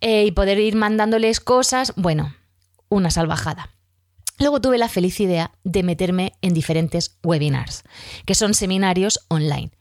eh, 0.00 0.24
y 0.26 0.30
poder 0.32 0.58
ir 0.58 0.76
mandándoles 0.76 1.40
cosas. 1.40 1.92
Bueno, 1.96 2.34
una 2.88 3.10
salvajada. 3.10 3.70
Luego 4.38 4.60
tuve 4.60 4.78
la 4.78 4.88
feliz 4.88 5.18
idea 5.18 5.50
de 5.64 5.82
meterme 5.82 6.32
en 6.42 6.54
diferentes 6.54 7.18
webinars, 7.24 7.82
que 8.24 8.36
son 8.36 8.54
seminarios 8.54 9.20
online 9.28 9.72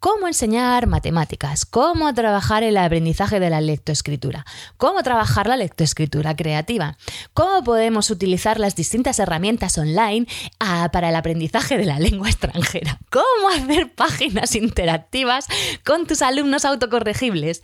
cómo 0.00 0.26
enseñar 0.26 0.86
matemáticas, 0.86 1.66
cómo 1.66 2.12
trabajar 2.14 2.62
el 2.62 2.78
aprendizaje 2.78 3.38
de 3.38 3.50
la 3.50 3.60
lectoescritura, 3.60 4.46
cómo 4.78 5.02
trabajar 5.02 5.46
la 5.46 5.58
lectoescritura 5.58 6.34
creativa, 6.34 6.96
cómo 7.34 7.62
podemos 7.62 8.10
utilizar 8.10 8.58
las 8.58 8.74
distintas 8.74 9.18
herramientas 9.18 9.76
online 9.76 10.26
ah, 10.58 10.88
para 10.90 11.10
el 11.10 11.16
aprendizaje 11.16 11.76
de 11.76 11.84
la 11.84 11.98
lengua 12.00 12.30
extranjera, 12.30 12.98
cómo 13.10 13.50
hacer 13.54 13.94
páginas 13.94 14.56
interactivas 14.56 15.46
con 15.84 16.06
tus 16.06 16.22
alumnos 16.22 16.64
autocorregibles, 16.64 17.60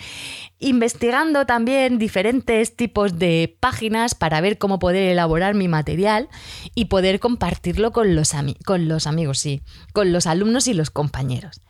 investigando 0.58 1.46
también 1.46 1.96
diferentes 1.96 2.76
tipos 2.76 3.18
de 3.18 3.56
páginas 3.60 4.14
para 4.14 4.42
ver 4.42 4.58
cómo 4.58 4.78
poder 4.78 5.10
elaborar 5.10 5.54
mi 5.54 5.68
material 5.68 6.28
y 6.74 6.86
poder 6.86 7.18
compartirlo 7.18 7.92
con 7.92 8.14
los, 8.14 8.32
con 8.66 8.88
los 8.88 9.06
amigos, 9.06 9.38
sí, 9.38 9.62
con 9.94 10.12
los 10.12 10.26
alumnos 10.26 10.68
y 10.68 10.74
los 10.74 10.90
compañeros. 10.90 11.62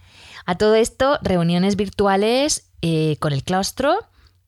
A 0.46 0.54
todo 0.56 0.76
esto, 0.76 1.18
reuniones 1.22 1.76
virtuales 1.76 2.70
eh, 2.80 3.16
con 3.18 3.32
el 3.32 3.42
claustro, 3.42 3.98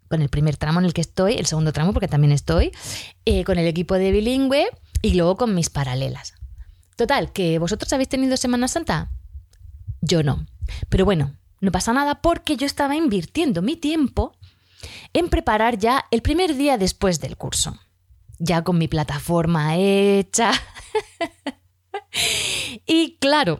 con 0.08 0.22
el 0.22 0.28
primer 0.28 0.56
tramo 0.56 0.78
en 0.78 0.86
el 0.86 0.94
que 0.94 1.00
estoy, 1.00 1.34
el 1.34 1.46
segundo 1.46 1.72
tramo 1.72 1.92
porque 1.92 2.08
también 2.08 2.32
estoy, 2.32 2.72
eh, 3.24 3.44
con 3.44 3.58
el 3.58 3.66
equipo 3.66 3.94
de 3.94 4.12
bilingüe 4.12 4.68
y 5.02 5.14
luego 5.14 5.36
con 5.36 5.54
mis 5.54 5.70
paralelas. 5.70 6.34
Total, 6.96 7.32
¿que 7.32 7.58
vosotros 7.58 7.92
habéis 7.92 8.08
tenido 8.08 8.36
Semana 8.36 8.68
Santa? 8.68 9.10
Yo 10.00 10.22
no. 10.22 10.46
Pero 10.88 11.04
bueno, 11.04 11.36
no 11.60 11.72
pasa 11.72 11.92
nada 11.92 12.20
porque 12.22 12.56
yo 12.56 12.66
estaba 12.66 12.94
invirtiendo 12.94 13.60
mi 13.62 13.76
tiempo 13.76 14.36
en 15.12 15.28
preparar 15.28 15.78
ya 15.78 16.04
el 16.10 16.22
primer 16.22 16.56
día 16.56 16.78
después 16.78 17.20
del 17.20 17.36
curso. 17.36 17.78
Ya 18.38 18.62
con 18.62 18.78
mi 18.78 18.86
plataforma 18.86 19.76
hecha. 19.76 20.52
y 22.86 23.16
claro, 23.18 23.58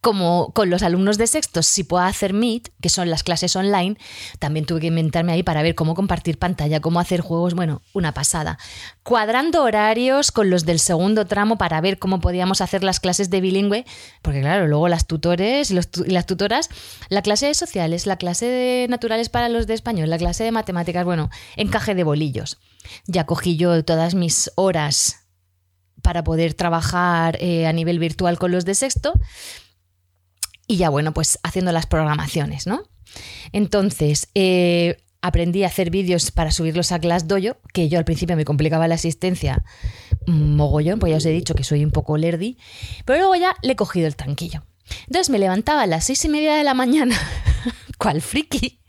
como 0.00 0.52
con 0.54 0.70
los 0.70 0.82
alumnos 0.82 1.18
de 1.18 1.26
sexto, 1.26 1.62
si 1.62 1.84
puedo 1.84 2.02
hacer 2.02 2.32
Meet, 2.32 2.70
que 2.80 2.88
son 2.88 3.10
las 3.10 3.22
clases 3.22 3.54
online, 3.54 3.96
también 4.38 4.64
tuve 4.64 4.80
que 4.80 4.86
inventarme 4.86 5.32
ahí 5.32 5.42
para 5.42 5.62
ver 5.62 5.74
cómo 5.74 5.94
compartir 5.94 6.38
pantalla, 6.38 6.80
cómo 6.80 7.00
hacer 7.00 7.20
juegos, 7.20 7.54
bueno, 7.54 7.82
una 7.92 8.12
pasada. 8.12 8.58
Cuadrando 9.02 9.62
horarios 9.62 10.32
con 10.32 10.48
los 10.48 10.64
del 10.64 10.78
segundo 10.78 11.26
tramo 11.26 11.58
para 11.58 11.80
ver 11.82 11.98
cómo 11.98 12.20
podíamos 12.20 12.62
hacer 12.62 12.82
las 12.82 12.98
clases 12.98 13.28
de 13.28 13.42
bilingüe, 13.42 13.84
porque 14.22 14.40
claro, 14.40 14.66
luego 14.66 14.88
las 14.88 15.06
tutores 15.06 15.70
y, 15.70 15.74
las 15.74 16.26
tutoras, 16.26 16.70
la 17.10 17.20
clase 17.20 17.46
de 17.46 17.54
sociales, 17.54 18.06
la 18.06 18.16
clase 18.16 18.46
de 18.46 18.86
naturales 18.88 19.28
para 19.28 19.50
los 19.50 19.66
de 19.66 19.74
español, 19.74 20.08
la 20.08 20.18
clase 20.18 20.44
de 20.44 20.52
matemáticas, 20.52 21.04
bueno, 21.04 21.28
encaje 21.56 21.94
de 21.94 22.04
bolillos. 22.04 22.58
Ya 23.06 23.26
cogí 23.26 23.58
yo 23.58 23.84
todas 23.84 24.14
mis 24.14 24.50
horas 24.54 25.26
para 26.02 26.24
poder 26.24 26.54
trabajar 26.54 27.36
eh, 27.40 27.66
a 27.66 27.74
nivel 27.74 27.98
virtual 27.98 28.38
con 28.38 28.50
los 28.50 28.64
de 28.64 28.74
sexto 28.74 29.12
y 30.70 30.76
ya 30.76 30.88
bueno, 30.88 31.12
pues 31.12 31.40
haciendo 31.42 31.72
las 31.72 31.86
programaciones, 31.86 32.68
¿no? 32.68 32.84
Entonces, 33.50 34.28
eh, 34.36 35.02
aprendí 35.20 35.64
a 35.64 35.66
hacer 35.66 35.90
vídeos 35.90 36.30
para 36.30 36.52
subirlos 36.52 36.92
a 36.92 36.98
Glassdojo, 36.98 37.56
que 37.72 37.88
yo 37.88 37.98
al 37.98 38.04
principio 38.04 38.36
me 38.36 38.44
complicaba 38.44 38.86
la 38.86 38.94
asistencia 38.94 39.64
mogollón, 40.28 41.00
pues 41.00 41.10
ya 41.10 41.16
os 41.16 41.26
he 41.26 41.30
dicho 41.30 41.56
que 41.56 41.64
soy 41.64 41.84
un 41.84 41.90
poco 41.90 42.16
lerdi, 42.16 42.56
pero 43.04 43.18
luego 43.18 43.34
ya 43.34 43.56
le 43.62 43.72
he 43.72 43.76
cogido 43.76 44.06
el 44.06 44.14
tranquillo. 44.14 44.62
Entonces 45.08 45.28
me 45.30 45.40
levantaba 45.40 45.82
a 45.82 45.86
las 45.88 46.04
seis 46.04 46.24
y 46.24 46.28
media 46.28 46.54
de 46.54 46.62
la 46.62 46.74
mañana, 46.74 47.18
cual 47.98 48.22
friki, 48.22 48.80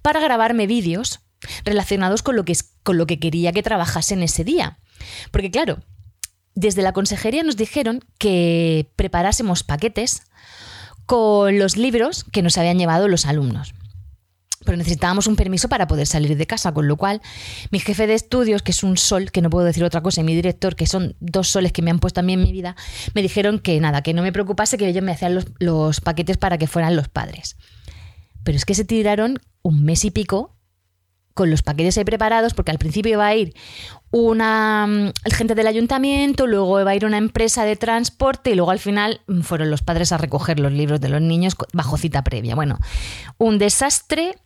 para 0.00 0.20
grabarme 0.20 0.66
vídeos 0.66 1.20
relacionados 1.66 2.22
con 2.22 2.34
lo, 2.34 2.46
que, 2.46 2.56
con 2.82 2.96
lo 2.96 3.06
que 3.06 3.20
quería 3.20 3.52
que 3.52 3.62
trabajase 3.62 4.14
en 4.14 4.22
ese 4.22 4.42
día. 4.42 4.78
Porque 5.32 5.50
claro, 5.50 5.82
desde 6.54 6.80
la 6.80 6.94
consejería 6.94 7.42
nos 7.42 7.58
dijeron 7.58 8.02
que 8.16 8.90
preparásemos 8.96 9.64
paquetes 9.64 10.22
con 11.06 11.58
los 11.58 11.76
libros 11.76 12.24
que 12.24 12.42
nos 12.42 12.58
habían 12.58 12.78
llevado 12.78 13.08
los 13.08 13.26
alumnos. 13.26 13.74
Pero 14.64 14.78
necesitábamos 14.78 15.26
un 15.26 15.36
permiso 15.36 15.68
para 15.68 15.86
poder 15.86 16.06
salir 16.06 16.36
de 16.36 16.46
casa, 16.46 16.72
con 16.72 16.88
lo 16.88 16.96
cual 16.96 17.20
mi 17.70 17.80
jefe 17.80 18.06
de 18.06 18.14
estudios, 18.14 18.62
que 18.62 18.70
es 18.70 18.82
un 18.82 18.96
sol, 18.96 19.30
que 19.30 19.42
no 19.42 19.50
puedo 19.50 19.66
decir 19.66 19.84
otra 19.84 20.02
cosa, 20.02 20.22
y 20.22 20.24
mi 20.24 20.34
director, 20.34 20.74
que 20.74 20.86
son 20.86 21.16
dos 21.20 21.48
soles 21.48 21.72
que 21.72 21.82
me 21.82 21.90
han 21.90 21.98
puesto 21.98 22.20
a 22.20 22.22
mí 22.22 22.32
en 22.32 22.42
mi 22.42 22.52
vida, 22.52 22.74
me 23.14 23.20
dijeron 23.20 23.58
que 23.58 23.78
nada, 23.80 24.02
que 24.02 24.14
no 24.14 24.22
me 24.22 24.32
preocupase, 24.32 24.78
que 24.78 24.88
ellos 24.88 25.04
me 25.04 25.12
hacían 25.12 25.34
los, 25.34 25.46
los 25.58 26.00
paquetes 26.00 26.38
para 26.38 26.56
que 26.56 26.66
fueran 26.66 26.96
los 26.96 27.08
padres. 27.08 27.56
Pero 28.42 28.56
es 28.56 28.64
que 28.64 28.74
se 28.74 28.84
tiraron 28.84 29.38
un 29.62 29.84
mes 29.84 30.04
y 30.04 30.10
pico 30.10 30.56
con 31.34 31.50
los 31.50 31.62
paquetes 31.62 31.98
ahí 31.98 32.04
preparados, 32.04 32.54
porque 32.54 32.70
al 32.70 32.78
principio 32.78 33.12
iba 33.12 33.26
a 33.26 33.34
ir 33.34 33.54
una 34.10 34.86
mm, 34.86 35.12
gente 35.32 35.56
del 35.56 35.66
ayuntamiento, 35.66 36.46
luego 36.46 36.80
iba 36.80 36.92
a 36.92 36.94
ir 36.94 37.04
una 37.04 37.18
empresa 37.18 37.64
de 37.64 37.74
transporte 37.74 38.50
y 38.50 38.54
luego 38.54 38.70
al 38.70 38.78
final 38.78 39.20
mm, 39.26 39.40
fueron 39.40 39.70
los 39.70 39.82
padres 39.82 40.12
a 40.12 40.18
recoger 40.18 40.60
los 40.60 40.72
libros 40.72 41.00
de 41.00 41.08
los 41.08 41.20
niños 41.20 41.56
bajo 41.72 41.98
cita 41.98 42.22
previa. 42.22 42.54
Bueno, 42.54 42.78
un 43.38 43.58
desastre. 43.58 44.38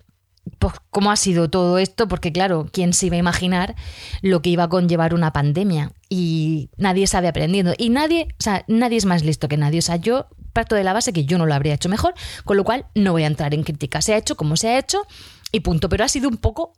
Pues, 0.59 0.73
¿Cómo 0.89 1.11
ha 1.11 1.17
sido 1.17 1.51
todo 1.51 1.77
esto? 1.77 2.09
Porque 2.09 2.33
claro, 2.33 2.67
¿quién 2.73 2.95
se 2.95 3.05
iba 3.05 3.17
a 3.17 3.19
imaginar 3.19 3.77
lo 4.23 4.41
que 4.41 4.49
iba 4.49 4.63
a 4.63 4.69
conllevar 4.71 5.13
una 5.13 5.31
pandemia? 5.31 5.93
Y 6.09 6.71
nadie 6.79 7.07
sabe 7.07 7.29
aprendiendo. 7.29 7.75
Y 7.77 7.91
nadie, 7.91 8.29
nadie 8.67 8.97
es 8.97 9.05
más 9.05 9.23
listo 9.23 9.49
que 9.49 9.59
nadie. 9.59 9.81
O 9.81 9.83
sea, 9.83 9.97
yo 9.97 10.29
parto 10.55 10.75
de 10.75 10.85
la 10.85 10.95
base 10.95 11.13
que 11.13 11.27
yo 11.27 11.37
no 11.37 11.45
lo 11.45 11.53
habría 11.53 11.75
hecho 11.75 11.91
mejor, 11.91 12.15
con 12.45 12.57
lo 12.57 12.65
cual 12.65 12.87
no 12.95 13.13
voy 13.13 13.25
a 13.25 13.27
entrar 13.27 13.53
en 13.53 13.63
crítica. 13.63 14.01
Se 14.01 14.15
ha 14.15 14.17
hecho 14.17 14.37
como 14.37 14.57
se 14.57 14.69
ha 14.69 14.79
hecho 14.79 15.07
y 15.53 15.61
punto. 15.61 15.89
Pero 15.89 16.05
ha 16.05 16.09
sido 16.09 16.29
un 16.29 16.37
poco 16.37 16.75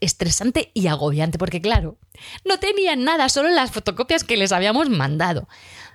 estresante 0.00 0.70
y 0.74 0.86
agobiante 0.86 1.38
porque, 1.38 1.60
claro, 1.60 1.98
no 2.44 2.58
tenían 2.58 3.04
nada, 3.04 3.28
solo 3.28 3.48
las 3.50 3.70
fotocopias 3.70 4.24
que 4.24 4.36
les 4.36 4.52
habíamos 4.52 4.90
mandado. 4.90 5.48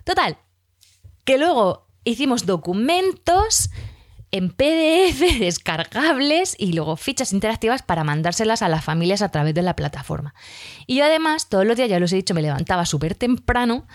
Total, 0.04 0.38
que 1.24 1.38
luego 1.38 1.88
hicimos 2.04 2.46
documentos 2.46 3.70
en 4.32 4.50
PDF 4.50 5.20
descargables 5.40 6.56
y 6.58 6.74
luego 6.74 6.96
fichas 6.96 7.34
interactivas 7.34 7.84
para 7.84 8.04
mandárselas 8.04 8.62
a 8.62 8.70
las 8.70 8.84
familias 8.84 9.22
a 9.22 9.30
través 9.30 9.54
de 9.54 9.62
la 9.62 9.75
plataforma. 9.75 10.34
Y 10.88 10.98
yo 10.98 11.06
además, 11.06 11.50
todos 11.50 11.66
los 11.66 11.78
días, 11.78 11.90
ya 11.90 12.00
los 12.00 12.12
he 12.13 12.18
dicho, 12.18 12.34
me 12.34 12.42
levantaba 12.42 12.86
súper 12.86 13.16
temprano 13.16 13.88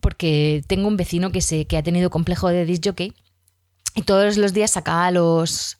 porque 0.00 0.62
tengo 0.66 0.88
un 0.88 0.96
vecino 0.96 1.30
que, 1.32 1.42
se, 1.42 1.66
que 1.66 1.76
ha 1.76 1.82
tenido 1.82 2.10
complejo 2.10 2.48
de 2.48 2.64
disc 2.64 2.84
jockey 2.84 3.14
y 3.94 4.02
todos 4.02 4.36
los 4.36 4.52
días 4.52 4.70
sacaba 4.70 5.10
los, 5.10 5.79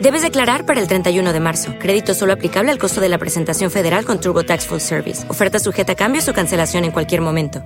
Debes 0.00 0.22
declarar 0.22 0.64
para 0.64 0.80
el 0.80 0.88
31 0.88 1.30
de 1.30 1.40
marzo. 1.40 1.74
Crédito 1.78 2.14
solo 2.14 2.32
aplicable 2.32 2.70
al 2.70 2.78
costo 2.78 3.02
de 3.02 3.10
la 3.10 3.18
presentación 3.18 3.70
federal 3.70 4.06
con 4.06 4.18
TurboTax 4.18 4.66
Full 4.66 4.78
Service. 4.78 5.28
Oferta 5.28 5.58
sujeta 5.58 5.92
a 5.92 5.94
cambios 5.94 6.26
o 6.26 6.32
cancelación 6.32 6.84
en 6.84 6.90
cualquier 6.90 7.20
momento. 7.20 7.62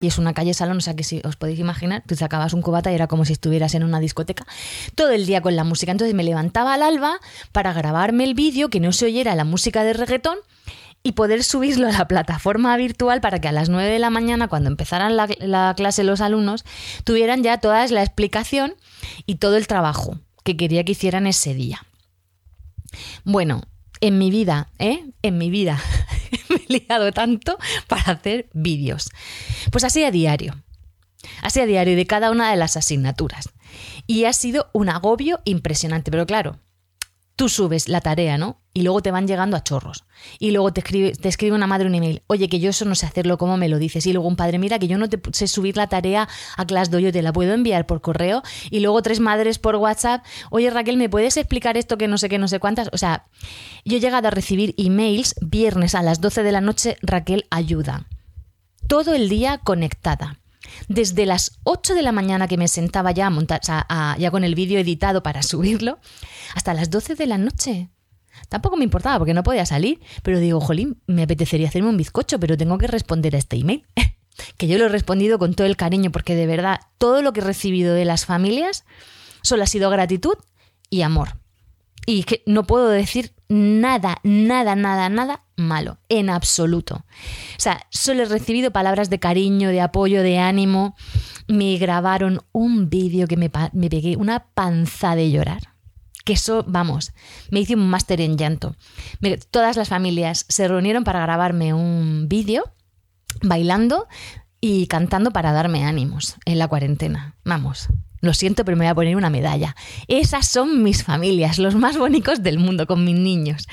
y 0.00 0.06
es 0.06 0.16
una 0.16 0.32
calle 0.32 0.54
salón, 0.54 0.78
o 0.78 0.80
sea 0.80 0.96
que 0.96 1.04
si 1.04 1.20
os 1.24 1.36
podéis 1.36 1.58
imaginar, 1.58 2.02
tú 2.06 2.16
sacabas 2.16 2.54
un 2.54 2.62
cubata 2.62 2.90
y 2.90 2.94
era 2.94 3.06
como 3.06 3.26
si 3.26 3.34
estuvieras 3.34 3.74
en 3.74 3.84
una 3.84 4.00
discoteca, 4.00 4.46
todo 4.94 5.10
el 5.10 5.26
día 5.26 5.42
con 5.42 5.56
la 5.56 5.64
música. 5.64 5.92
Entonces 5.92 6.14
me 6.14 6.24
levantaba 6.24 6.72
al 6.72 6.82
alba 6.82 7.20
para 7.52 7.74
grabarme 7.74 8.24
el 8.24 8.32
vídeo, 8.32 8.70
que 8.70 8.80
no 8.80 8.92
se 8.92 9.04
oyera 9.04 9.34
la 9.34 9.44
música 9.44 9.84
de 9.84 9.92
reggaetón 9.92 10.38
y 11.02 11.12
poder 11.12 11.44
subirlo 11.44 11.86
a 11.88 11.92
la 11.92 12.08
plataforma 12.08 12.74
virtual 12.78 13.20
para 13.20 13.40
que 13.40 13.48
a 13.48 13.52
las 13.52 13.68
9 13.68 13.90
de 13.90 13.98
la 13.98 14.08
mañana, 14.08 14.48
cuando 14.48 14.70
empezaran 14.70 15.16
la, 15.16 15.28
la 15.38 15.74
clase 15.76 16.02
los 16.02 16.22
alumnos, 16.22 16.64
tuvieran 17.04 17.42
ya 17.42 17.58
toda 17.58 17.86
la 17.88 18.02
explicación 18.02 18.74
y 19.26 19.34
todo 19.34 19.58
el 19.58 19.66
trabajo 19.66 20.18
que 20.44 20.56
quería 20.56 20.84
que 20.84 20.92
hicieran 20.92 21.26
ese 21.26 21.54
día. 21.54 21.84
Bueno, 23.24 23.62
en 24.00 24.18
mi 24.18 24.30
vida, 24.30 24.68
¿eh? 24.78 25.04
En 25.22 25.38
mi 25.38 25.50
vida 25.50 25.82
me 26.48 26.56
he 26.56 26.80
liado 26.80 27.12
tanto 27.12 27.58
para 27.88 28.12
hacer 28.12 28.48
vídeos. 28.52 29.10
Pues 29.72 29.84
así 29.84 30.04
a 30.04 30.10
diario. 30.10 30.62
Así 31.42 31.60
a 31.60 31.66
diario 31.66 31.96
de 31.96 32.06
cada 32.06 32.30
una 32.30 32.50
de 32.50 32.56
las 32.56 32.76
asignaturas. 32.76 33.48
Y 34.06 34.24
ha 34.24 34.32
sido 34.32 34.68
un 34.72 34.90
agobio 34.90 35.40
impresionante, 35.44 36.10
pero 36.10 36.26
claro, 36.26 36.60
tú 37.36 37.48
subes 37.48 37.88
la 37.88 38.00
tarea, 38.00 38.38
¿no? 38.38 38.60
Y 38.72 38.82
luego 38.82 39.02
te 39.02 39.10
van 39.10 39.26
llegando 39.26 39.56
a 39.56 39.62
chorros. 39.62 40.04
Y 40.38 40.50
luego 40.50 40.72
te 40.72 40.80
escribe, 40.80 41.52
una 41.52 41.66
madre 41.66 41.86
un 41.86 41.94
email, 41.94 42.22
oye, 42.26 42.48
que 42.48 42.60
yo 42.60 42.70
eso 42.70 42.84
no 42.84 42.94
sé 42.94 43.06
hacerlo, 43.06 43.38
¿cómo 43.38 43.56
me 43.56 43.68
lo 43.68 43.78
dices? 43.78 44.06
Y 44.06 44.12
luego 44.12 44.28
un 44.28 44.36
padre, 44.36 44.58
mira, 44.58 44.78
que 44.78 44.88
yo 44.88 44.98
no 44.98 45.08
te 45.08 45.20
sé 45.32 45.46
subir 45.46 45.76
la 45.76 45.88
tarea 45.88 46.28
a 46.56 46.64
Classdojo, 46.64 47.00
yo 47.00 47.12
te 47.12 47.22
la 47.22 47.32
puedo 47.32 47.52
enviar 47.52 47.86
por 47.86 48.00
correo. 48.00 48.42
Y 48.70 48.80
luego 48.80 49.02
tres 49.02 49.20
madres 49.20 49.58
por 49.58 49.76
WhatsApp, 49.76 50.24
oye, 50.50 50.70
Raquel, 50.70 50.96
¿me 50.96 51.08
puedes 51.08 51.36
explicar 51.36 51.76
esto 51.76 51.98
que 51.98 52.08
no 52.08 52.18
sé 52.18 52.28
qué, 52.28 52.38
no 52.38 52.48
sé 52.48 52.60
cuántas? 52.60 52.88
O 52.92 52.98
sea, 52.98 53.26
yo 53.84 53.96
he 53.96 54.00
llegado 54.00 54.28
a 54.28 54.30
recibir 54.30 54.74
emails 54.76 55.34
viernes 55.40 55.94
a 55.94 56.02
las 56.02 56.20
12 56.20 56.42
de 56.42 56.52
la 56.52 56.60
noche, 56.60 56.96
Raquel, 57.02 57.46
ayuda. 57.50 58.06
Todo 58.88 59.14
el 59.14 59.28
día 59.28 59.58
conectada. 59.58 60.40
Desde 60.88 61.26
las 61.26 61.58
8 61.64 61.94
de 61.94 62.02
la 62.02 62.12
mañana 62.12 62.48
que 62.48 62.56
me 62.56 62.68
sentaba 62.68 63.12
ya 63.12 63.26
a 63.26 63.30
montar, 63.30 63.60
ya 63.62 64.30
con 64.30 64.44
el 64.44 64.54
vídeo 64.54 64.78
editado 64.78 65.22
para 65.22 65.42
subirlo, 65.44 65.98
hasta 66.54 66.74
las 66.74 66.90
12 66.90 67.14
de 67.14 67.26
la 67.26 67.38
noche. 67.38 67.90
Tampoco 68.48 68.76
me 68.76 68.84
importaba 68.84 69.18
porque 69.18 69.34
no 69.34 69.42
podía 69.42 69.64
salir, 69.64 70.00
pero 70.22 70.38
digo, 70.38 70.60
jolín, 70.60 71.00
me 71.06 71.22
apetecería 71.22 71.68
hacerme 71.68 71.88
un 71.88 71.96
bizcocho, 71.96 72.40
pero 72.40 72.56
tengo 72.56 72.78
que 72.78 72.86
responder 72.86 73.34
a 73.36 73.38
este 73.38 73.56
email. 73.56 73.86
que 74.56 74.66
yo 74.66 74.78
lo 74.78 74.86
he 74.86 74.88
respondido 74.88 75.38
con 75.38 75.54
todo 75.54 75.66
el 75.66 75.76
cariño, 75.76 76.10
porque 76.10 76.34
de 76.34 76.46
verdad, 76.46 76.80
todo 76.98 77.22
lo 77.22 77.32
que 77.32 77.40
he 77.40 77.44
recibido 77.44 77.94
de 77.94 78.04
las 78.04 78.26
familias 78.26 78.84
solo 79.42 79.62
ha 79.62 79.66
sido 79.66 79.90
gratitud 79.90 80.34
y 80.90 81.02
amor. 81.02 81.38
Y 82.06 82.24
que 82.24 82.42
no 82.46 82.66
puedo 82.66 82.88
decir 82.88 83.34
nada, 83.48 84.18
nada, 84.24 84.74
nada, 84.74 85.08
nada 85.08 85.43
malo, 85.56 85.98
en 86.08 86.30
absoluto. 86.30 86.96
O 86.96 87.60
sea, 87.60 87.86
solo 87.90 88.22
he 88.22 88.26
recibido 88.26 88.72
palabras 88.72 89.10
de 89.10 89.18
cariño, 89.18 89.68
de 89.68 89.80
apoyo, 89.80 90.22
de 90.22 90.38
ánimo. 90.38 90.96
Me 91.48 91.76
grabaron 91.78 92.42
un 92.52 92.90
vídeo 92.90 93.26
que 93.26 93.36
me, 93.36 93.50
me 93.72 93.88
pegué 93.88 94.16
una 94.16 94.46
panza 94.54 95.16
de 95.16 95.30
llorar. 95.30 95.74
Que 96.24 96.32
eso, 96.32 96.64
vamos, 96.66 97.12
me 97.50 97.60
hice 97.60 97.74
un 97.74 97.88
máster 97.88 98.20
en 98.20 98.38
llanto. 98.38 98.76
Todas 99.50 99.76
las 99.76 99.90
familias 99.90 100.46
se 100.48 100.66
reunieron 100.66 101.04
para 101.04 101.20
grabarme 101.20 101.74
un 101.74 102.28
vídeo 102.28 102.72
bailando 103.42 104.08
y 104.60 104.86
cantando 104.86 105.30
para 105.30 105.52
darme 105.52 105.84
ánimos 105.84 106.36
en 106.46 106.58
la 106.58 106.68
cuarentena. 106.68 107.36
Vamos, 107.44 107.88
lo 108.20 108.32
siento, 108.32 108.64
pero 108.64 108.78
me 108.78 108.86
voy 108.86 108.90
a 108.90 108.94
poner 108.94 109.16
una 109.16 109.28
medalla. 109.28 109.76
Esas 110.08 110.46
son 110.46 110.82
mis 110.82 111.04
familias, 111.04 111.58
los 111.58 111.74
más 111.74 111.98
bonitos 111.98 112.42
del 112.42 112.58
mundo 112.58 112.86
con 112.86 113.04
mis 113.04 113.16
niños. 113.16 113.68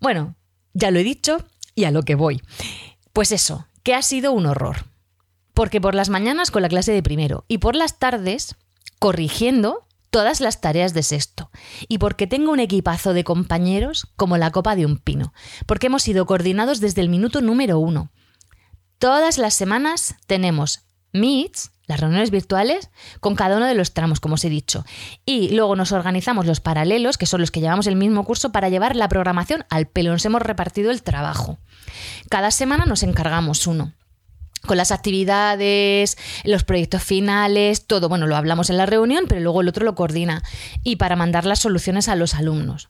Bueno, 0.00 0.34
ya 0.76 0.90
lo 0.90 0.98
he 0.98 1.04
dicho 1.04 1.38
y 1.74 1.84
a 1.84 1.90
lo 1.90 2.02
que 2.02 2.14
voy. 2.14 2.42
Pues 3.14 3.32
eso, 3.32 3.66
que 3.82 3.94
ha 3.94 4.02
sido 4.02 4.32
un 4.32 4.44
horror. 4.44 4.84
Porque 5.54 5.80
por 5.80 5.94
las 5.94 6.10
mañanas 6.10 6.50
con 6.50 6.60
la 6.60 6.68
clase 6.68 6.92
de 6.92 7.02
primero 7.02 7.46
y 7.48 7.58
por 7.58 7.74
las 7.74 7.98
tardes 7.98 8.56
corrigiendo 8.98 9.86
todas 10.10 10.40
las 10.40 10.60
tareas 10.60 10.92
de 10.92 11.02
sexto. 11.02 11.50
Y 11.88 11.96
porque 11.96 12.26
tengo 12.26 12.52
un 12.52 12.60
equipazo 12.60 13.14
de 13.14 13.24
compañeros 13.24 14.06
como 14.16 14.36
la 14.36 14.50
copa 14.52 14.76
de 14.76 14.84
un 14.84 14.98
pino. 14.98 15.32
Porque 15.64 15.86
hemos 15.86 16.02
sido 16.02 16.26
coordinados 16.26 16.80
desde 16.80 17.00
el 17.00 17.08
minuto 17.08 17.40
número 17.40 17.78
uno. 17.78 18.10
Todas 18.98 19.38
las 19.38 19.54
semanas 19.54 20.14
tenemos 20.26 20.82
meets, 21.12 21.70
las 21.86 22.00
reuniones 22.00 22.30
virtuales, 22.30 22.90
con 23.20 23.36
cada 23.36 23.56
uno 23.56 23.66
de 23.66 23.74
los 23.74 23.92
tramos, 23.92 24.20
como 24.20 24.34
os 24.34 24.44
he 24.44 24.50
dicho. 24.50 24.84
Y 25.24 25.50
luego 25.50 25.76
nos 25.76 25.92
organizamos 25.92 26.46
los 26.46 26.60
paralelos, 26.60 27.18
que 27.18 27.26
son 27.26 27.40
los 27.40 27.50
que 27.50 27.60
llevamos 27.60 27.86
el 27.86 27.96
mismo 27.96 28.24
curso, 28.24 28.52
para 28.52 28.68
llevar 28.68 28.96
la 28.96 29.08
programación 29.08 29.64
al 29.70 29.86
pelo. 29.86 30.12
Nos 30.12 30.24
hemos 30.24 30.42
repartido 30.42 30.90
el 30.90 31.02
trabajo. 31.02 31.58
Cada 32.28 32.50
semana 32.50 32.84
nos 32.86 33.02
encargamos 33.02 33.66
uno 33.66 33.92
con 34.66 34.76
las 34.76 34.90
actividades, 34.90 36.18
los 36.44 36.64
proyectos 36.64 37.02
finales, 37.02 37.86
todo. 37.86 38.08
Bueno, 38.08 38.26
lo 38.26 38.36
hablamos 38.36 38.68
en 38.68 38.76
la 38.76 38.86
reunión, 38.86 39.26
pero 39.28 39.40
luego 39.40 39.60
el 39.60 39.68
otro 39.68 39.84
lo 39.84 39.94
coordina. 39.94 40.42
Y 40.82 40.96
para 40.96 41.14
mandar 41.14 41.46
las 41.46 41.60
soluciones 41.60 42.08
a 42.08 42.16
los 42.16 42.34
alumnos. 42.34 42.88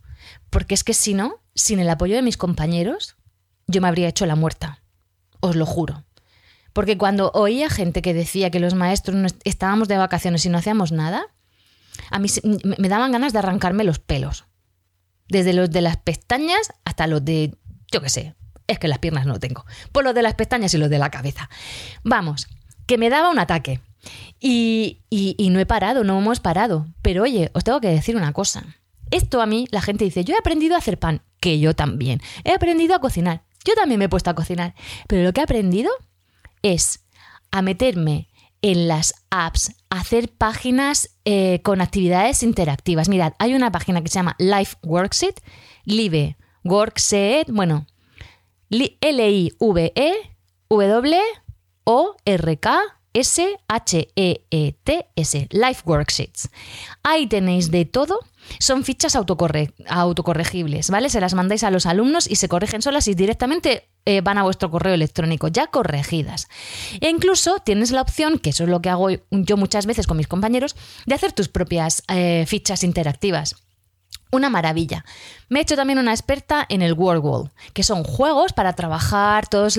Porque 0.48 0.74
es 0.74 0.84
que 0.84 0.94
si 0.94 1.12
no, 1.12 1.42
sin 1.54 1.78
el 1.78 1.90
apoyo 1.90 2.16
de 2.16 2.22
mis 2.22 2.36
compañeros, 2.36 3.16
yo 3.66 3.80
me 3.80 3.88
habría 3.88 4.08
hecho 4.08 4.26
la 4.26 4.36
muerta. 4.36 4.80
Os 5.40 5.54
lo 5.54 5.66
juro. 5.66 6.05
Porque 6.76 6.98
cuando 6.98 7.30
oía 7.32 7.70
gente 7.70 8.02
que 8.02 8.12
decía 8.12 8.50
que 8.50 8.60
los 8.60 8.74
maestros 8.74 9.16
no 9.16 9.26
est- 9.28 9.40
estábamos 9.44 9.88
de 9.88 9.96
vacaciones 9.96 10.44
y 10.44 10.50
no 10.50 10.58
hacíamos 10.58 10.92
nada, 10.92 11.24
a 12.10 12.18
mí 12.18 12.28
me 12.78 12.88
daban 12.90 13.12
ganas 13.12 13.32
de 13.32 13.38
arrancarme 13.38 13.82
los 13.82 13.98
pelos. 13.98 14.44
Desde 15.26 15.54
los 15.54 15.70
de 15.70 15.80
las 15.80 15.96
pestañas 15.96 16.72
hasta 16.84 17.06
los 17.06 17.24
de, 17.24 17.54
yo 17.90 18.02
qué 18.02 18.10
sé, 18.10 18.34
es 18.66 18.78
que 18.78 18.88
las 18.88 18.98
piernas 18.98 19.24
no 19.24 19.38
tengo. 19.38 19.64
Por 19.90 20.04
los 20.04 20.14
de 20.14 20.20
las 20.20 20.34
pestañas 20.34 20.74
y 20.74 20.76
los 20.78 20.90
de 20.90 20.98
la 20.98 21.10
cabeza. 21.10 21.48
Vamos, 22.04 22.46
que 22.86 22.98
me 22.98 23.08
daba 23.08 23.30
un 23.30 23.38
ataque. 23.38 23.80
Y, 24.38 25.00
y- 25.08 25.34
y 25.38 25.48
no 25.48 25.58
he 25.60 25.64
parado, 25.66 26.04
no 26.04 26.18
hemos 26.18 26.40
parado. 26.40 26.88
Pero 27.00 27.22
oye, 27.22 27.50
os 27.54 27.64
tengo 27.64 27.80
que 27.80 27.88
decir 27.88 28.16
una 28.16 28.34
cosa. 28.34 28.64
Esto 29.10 29.40
a 29.40 29.46
mí, 29.46 29.66
la 29.70 29.80
gente 29.80 30.04
dice, 30.04 30.24
yo 30.24 30.34
he 30.34 30.38
aprendido 30.38 30.74
a 30.74 30.78
hacer 30.78 30.98
pan, 30.98 31.22
que 31.40 31.58
yo 31.58 31.74
también. 31.74 32.20
He 32.44 32.52
aprendido 32.52 32.94
a 32.94 33.00
cocinar, 33.00 33.44
yo 33.64 33.72
también 33.74 33.98
me 33.98 34.04
he 34.04 34.08
puesto 34.10 34.28
a 34.28 34.34
cocinar. 34.34 34.74
Pero 35.08 35.22
lo 35.22 35.32
que 35.32 35.40
he 35.40 35.44
aprendido 35.44 35.90
es 36.74 37.00
a 37.50 37.62
meterme 37.62 38.28
en 38.62 38.88
las 38.88 39.14
apps, 39.30 39.72
hacer 39.90 40.28
páginas 40.32 41.10
eh, 41.24 41.60
con 41.62 41.80
actividades 41.80 42.42
interactivas. 42.42 43.08
Mirad, 43.08 43.34
hay 43.38 43.54
una 43.54 43.70
página 43.70 44.02
que 44.02 44.08
se 44.08 44.14
llama 44.18 44.34
Life 44.38 44.76
Worksheet, 44.82 45.40
Live 45.84 46.36
Worksheet, 46.64 47.50
bueno, 47.50 47.86
Li- 48.68 48.98
L-I-V-E-W-O-R-K-S-H-E-E-T-S, 54.16 55.48
Life 55.50 55.82
Worksheets. 55.84 56.48
Ahí 57.02 57.26
tenéis 57.26 57.70
de 57.70 57.84
todo. 57.84 58.18
Son 58.58 58.84
fichas 58.84 59.16
autocorre- 59.16 59.72
autocorregibles, 59.88 60.90
¿vale? 60.90 61.10
Se 61.10 61.20
las 61.20 61.34
mandáis 61.34 61.64
a 61.64 61.70
los 61.70 61.86
alumnos 61.86 62.30
y 62.30 62.36
se 62.36 62.48
corrigen 62.48 62.82
solas 62.82 63.08
y 63.08 63.14
directamente 63.14 63.88
eh, 64.04 64.20
van 64.20 64.38
a 64.38 64.42
vuestro 64.44 64.70
correo 64.70 64.94
electrónico, 64.94 65.48
ya 65.48 65.66
corregidas. 65.66 66.48
E 67.00 67.08
incluso 67.08 67.58
tienes 67.64 67.90
la 67.90 68.02
opción, 68.02 68.38
que 68.38 68.50
eso 68.50 68.64
es 68.64 68.70
lo 68.70 68.80
que 68.80 68.90
hago 68.90 69.08
yo 69.30 69.56
muchas 69.56 69.86
veces 69.86 70.06
con 70.06 70.16
mis 70.16 70.28
compañeros, 70.28 70.76
de 71.06 71.14
hacer 71.14 71.32
tus 71.32 71.48
propias 71.48 72.02
eh, 72.08 72.44
fichas 72.46 72.84
interactivas. 72.84 73.56
Una 74.32 74.50
maravilla. 74.50 75.04
Me 75.48 75.60
he 75.60 75.62
hecho 75.62 75.76
también 75.76 76.00
una 76.00 76.12
experta 76.12 76.66
en 76.68 76.82
el 76.82 76.94
WordWall, 76.94 77.52
que 77.72 77.84
son 77.84 78.02
juegos 78.02 78.52
para 78.52 78.72
trabajar 78.72 79.46
todos 79.46 79.78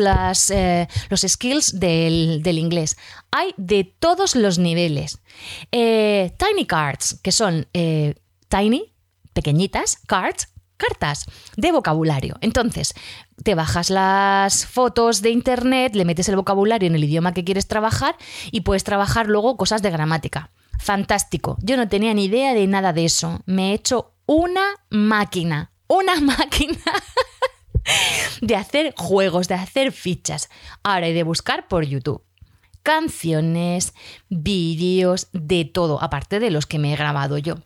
eh, 0.49 0.87
los 1.09 1.21
skills 1.21 1.79
del, 1.79 2.41
del 2.43 2.57
inglés. 2.57 2.95
Hay 3.29 3.53
de 3.57 3.83
todos 3.99 4.35
los 4.35 4.57
niveles. 4.57 5.19
Tiny 5.69 6.65
cards, 6.65 7.19
que 7.21 7.33
son 7.33 7.67
tiny, 8.47 8.93
pequeñitas, 9.33 9.97
cards, 10.07 10.49
cartas 10.77 11.25
de 11.55 11.71
vocabulario. 11.71 12.37
Entonces, 12.41 12.93
te 13.43 13.55
bajas 13.55 13.89
las 13.89 14.65
fotos 14.65 15.21
de 15.21 15.31
internet, 15.31 15.95
le 15.95 16.05
metes 16.05 16.29
el 16.29 16.35
vocabulario 16.35 16.87
en 16.87 16.95
el 16.95 17.03
idioma 17.03 17.33
que 17.33 17.43
quieres 17.43 17.67
trabajar 17.67 18.15
y 18.51 18.61
puedes 18.61 18.83
trabajar 18.83 19.27
luego 19.27 19.57
cosas 19.57 19.81
de 19.81 19.91
gramática. 19.91 20.51
Fantástico. 20.79 21.57
Yo 21.61 21.75
no 21.75 21.87
tenía 21.87 22.13
ni 22.13 22.25
idea 22.25 22.53
de 22.53 22.67
nada 22.67 22.93
de 22.93 23.05
eso. 23.05 23.41
Me 23.45 23.71
he 23.71 23.73
hecho 23.73 24.13
una 24.25 24.75
máquina. 24.89 25.71
Una 25.87 26.15
máquina 26.21 26.77
de 28.41 28.55
hacer 28.55 28.93
juegos, 28.95 29.47
de 29.47 29.55
hacer 29.55 29.91
fichas. 29.91 30.49
Ahora 30.83 31.07
hay 31.07 31.13
de 31.13 31.23
buscar 31.23 31.67
por 31.67 31.85
YouTube. 31.85 32.23
Canciones, 32.83 33.93
vídeos, 34.29 35.27
de 35.33 35.65
todo, 35.65 36.01
aparte 36.01 36.39
de 36.39 36.51
los 36.51 36.65
que 36.65 36.79
me 36.79 36.93
he 36.93 36.95
grabado 36.95 37.37
yo. 37.37 37.57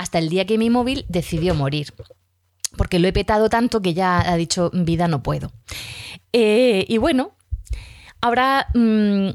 Hasta 0.00 0.18
el 0.18 0.30
día 0.30 0.46
que 0.46 0.56
mi 0.56 0.70
móvil 0.70 1.04
decidió 1.10 1.54
morir. 1.54 1.92
Porque 2.78 2.98
lo 2.98 3.06
he 3.06 3.12
petado 3.12 3.50
tanto 3.50 3.82
que 3.82 3.92
ya 3.92 4.18
ha 4.18 4.34
dicho 4.36 4.70
vida 4.72 5.08
no 5.08 5.22
puedo. 5.22 5.52
Eh, 6.32 6.86
y 6.88 6.96
bueno, 6.96 7.36
ahora 8.22 8.68
mm, 8.72 9.28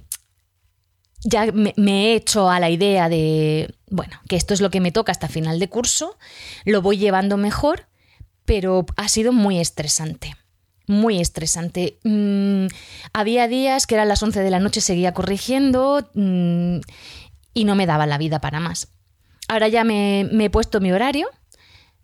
ya 1.23 1.51
me, 1.51 1.73
he 1.78 2.15
hecho 2.15 2.49
a 2.49 2.60
la 2.60 2.71
idea 2.71 3.10
de, 3.10 3.75
bueno, 3.91 4.19
que 4.28 4.38
esto 4.38 4.56
es 4.56 4.62
lo 4.62 4.71
que 4.71 4.82
me 4.82 4.91
toca 4.91 5.12
hasta 5.12 5.28
final 5.28 5.60
de 5.60 5.69
curso, 5.69 6.17
lo 6.65 6.82
voy 6.82 6.97
llevando 6.97 7.38
mejor, 7.38 7.86
pero 8.45 8.88
ha 8.97 9.08
sido 9.08 9.34
muy 9.34 9.60
estresante. 9.60 10.36
muy 10.88 11.21
estresante. 11.21 11.99
Mm, 12.04 12.65
había 13.13 13.47
días 13.47 13.86
que 13.86 13.93
eran 13.93 14.08
las 14.08 14.23
11 14.23 14.39
de 14.39 14.49
la 14.49 14.60
noche, 14.60 14.82
seguía 14.82 15.13
corrigiendo 15.13 16.10
mm, 16.15 16.78
y 17.54 17.65
no 17.65 17.75
me 17.75 17.86
daba 17.86 18.08
la 18.08 18.17
vida 18.17 18.41
para 18.41 18.60
más. 18.60 18.88
Ahora 19.47 19.67
ya 19.67 19.84
me, 19.84 20.21
he 20.21 20.49
puesto 20.49 20.79
mi 20.79 20.91
horario, 20.91 21.27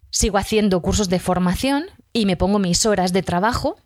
sigo 0.10 0.38
haciendo 0.38 0.82
cursos 0.82 1.10
de 1.10 1.20
formación 1.20 1.86
y 2.14 2.26
me 2.26 2.38
pongo 2.38 2.60
mis 2.60 2.86
horas 2.86 3.14
de 3.14 3.24
trabajo, 3.24 3.78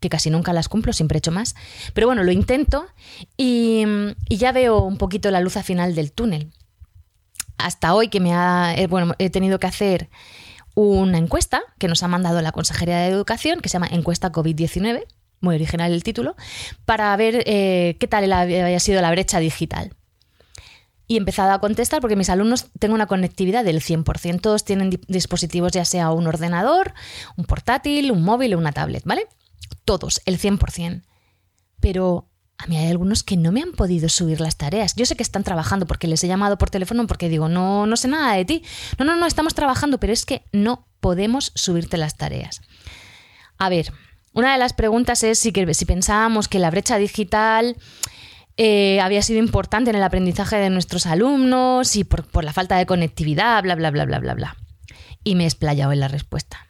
que 0.00 0.10
casi 0.10 0.30
nunca 0.30 0.52
las 0.52 0.68
cumplo, 0.68 0.92
siempre 0.92 1.16
he 1.16 1.20
hecho 1.20 1.32
más. 1.32 1.54
Pero 1.94 2.06
bueno, 2.06 2.22
lo 2.22 2.32
intento 2.32 2.86
y, 3.36 3.84
ya 4.28 4.52
veo 4.52 4.82
un 4.82 4.98
poquito 4.98 5.30
la 5.30 5.40
luz 5.40 5.56
al 5.56 5.64
final 5.64 5.94
del 5.94 6.12
túnel. 6.12 6.52
Hasta 7.56 7.94
hoy 7.94 8.08
que 8.08 8.20
me 8.20 8.34
ha, 8.34 8.74
eh, 8.76 8.86
bueno, 8.86 9.14
he 9.18 9.30
tenido 9.30 9.58
que 9.58 9.66
hacer 9.66 10.10
una 10.74 11.18
encuesta 11.18 11.62
que 11.78 11.88
nos 11.88 12.02
ha 12.02 12.08
mandado 12.08 12.40
la 12.40 12.52
Consejería 12.52 12.98
de 12.98 13.08
Educación, 13.08 13.60
que 13.60 13.68
se 13.68 13.74
llama 13.74 13.88
Encuesta 13.90 14.30
COVID-19, 14.30 15.06
muy 15.40 15.54
original 15.56 15.92
el 15.92 16.04
título, 16.04 16.36
para 16.84 17.16
ver 17.16 17.42
eh, 17.46 17.96
qué 17.98 18.06
tal 18.06 18.32
había 18.32 18.78
sido 18.78 19.00
la 19.00 19.10
brecha 19.10 19.40
digital. 19.40 19.97
Y 21.08 21.14
he 21.14 21.18
empezado 21.18 21.52
a 21.52 21.58
contestar 21.58 22.00
porque 22.00 22.16
mis 22.16 22.30
alumnos 22.30 22.66
tengo 22.78 22.94
una 22.94 23.06
conectividad 23.06 23.64
del 23.64 23.80
100%. 23.80 24.40
Todos 24.40 24.64
tienen 24.64 25.00
dispositivos, 25.08 25.72
ya 25.72 25.84
sea 25.84 26.10
un 26.10 26.26
ordenador, 26.26 26.92
un 27.36 27.46
portátil, 27.46 28.12
un 28.12 28.22
móvil 28.22 28.54
o 28.54 28.58
una 28.58 28.72
tablet, 28.72 29.02
¿vale? 29.04 29.26
Todos, 29.84 30.20
el 30.26 30.38
100%. 30.38 31.02
Pero 31.80 32.28
a 32.58 32.66
mí 32.66 32.76
hay 32.76 32.88
algunos 32.88 33.22
que 33.22 33.36
no 33.36 33.52
me 33.52 33.62
han 33.62 33.72
podido 33.72 34.08
subir 34.08 34.40
las 34.40 34.56
tareas. 34.56 34.96
Yo 34.96 35.06
sé 35.06 35.16
que 35.16 35.22
están 35.22 35.44
trabajando 35.44 35.86
porque 35.86 36.08
les 36.08 36.22
he 36.24 36.28
llamado 36.28 36.58
por 36.58 36.70
teléfono 36.70 37.06
porque 37.06 37.28
digo, 37.28 37.48
no, 37.48 37.86
no 37.86 37.96
sé 37.96 38.08
nada 38.08 38.34
de 38.34 38.44
ti. 38.44 38.62
No, 38.98 39.04
no, 39.04 39.16
no, 39.16 39.26
estamos 39.26 39.54
trabajando, 39.54 39.98
pero 39.98 40.12
es 40.12 40.26
que 40.26 40.42
no 40.52 40.86
podemos 41.00 41.52
subirte 41.54 41.96
las 41.96 42.16
tareas. 42.16 42.60
A 43.56 43.68
ver, 43.68 43.92
una 44.32 44.52
de 44.52 44.58
las 44.58 44.72
preguntas 44.72 45.22
es 45.22 45.38
si, 45.38 45.52
si 45.72 45.84
pensábamos 45.84 46.48
que 46.48 46.58
la 46.58 46.70
brecha 46.70 46.98
digital 46.98 47.76
eh, 48.60 49.00
había 49.00 49.22
sido 49.22 49.38
importante 49.38 49.90
en 49.90 49.96
el 49.96 50.02
aprendizaje 50.02 50.56
de 50.56 50.68
nuestros 50.68 51.06
alumnos 51.06 51.94
y 51.94 52.02
por, 52.02 52.44
la 52.44 52.52
falta 52.52 52.76
de 52.76 52.86
conectividad, 52.86 53.62
bla, 53.62 53.76
bla, 53.76 53.92
bla, 53.92 54.04
bla, 54.04 54.18
bla, 54.18 54.34
bla. 54.34 54.56
Y 55.22 55.36
me 55.36 55.44
he 55.44 55.46
explayado 55.46 55.92
en 55.92 56.00
la 56.00 56.08
respuesta. 56.08 56.66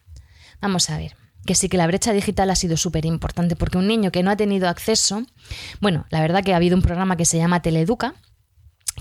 Vamos 0.60 0.90
a 0.90 0.98
ver 0.98 1.16
que 1.46 1.54
sí 1.54 1.70
que 1.70 1.78
la 1.78 1.86
brecha 1.86 2.12
digital 2.12 2.50
ha 2.50 2.54
sido 2.56 2.76
súper 2.76 3.06
importante, 3.06 3.56
porque 3.56 3.78
un 3.78 3.88
niño 3.88 4.12
que 4.12 4.22
no 4.22 4.30
ha 4.30 4.36
tenido 4.36 4.68
acceso, 4.68 5.22
bueno, 5.80 6.04
la 6.10 6.20
verdad 6.20 6.44
que 6.44 6.52
ha 6.52 6.56
habido 6.56 6.76
un 6.76 6.82
programa 6.82 7.16
que 7.16 7.24
se 7.24 7.38
llama 7.38 7.62
Teleeduca, 7.62 8.16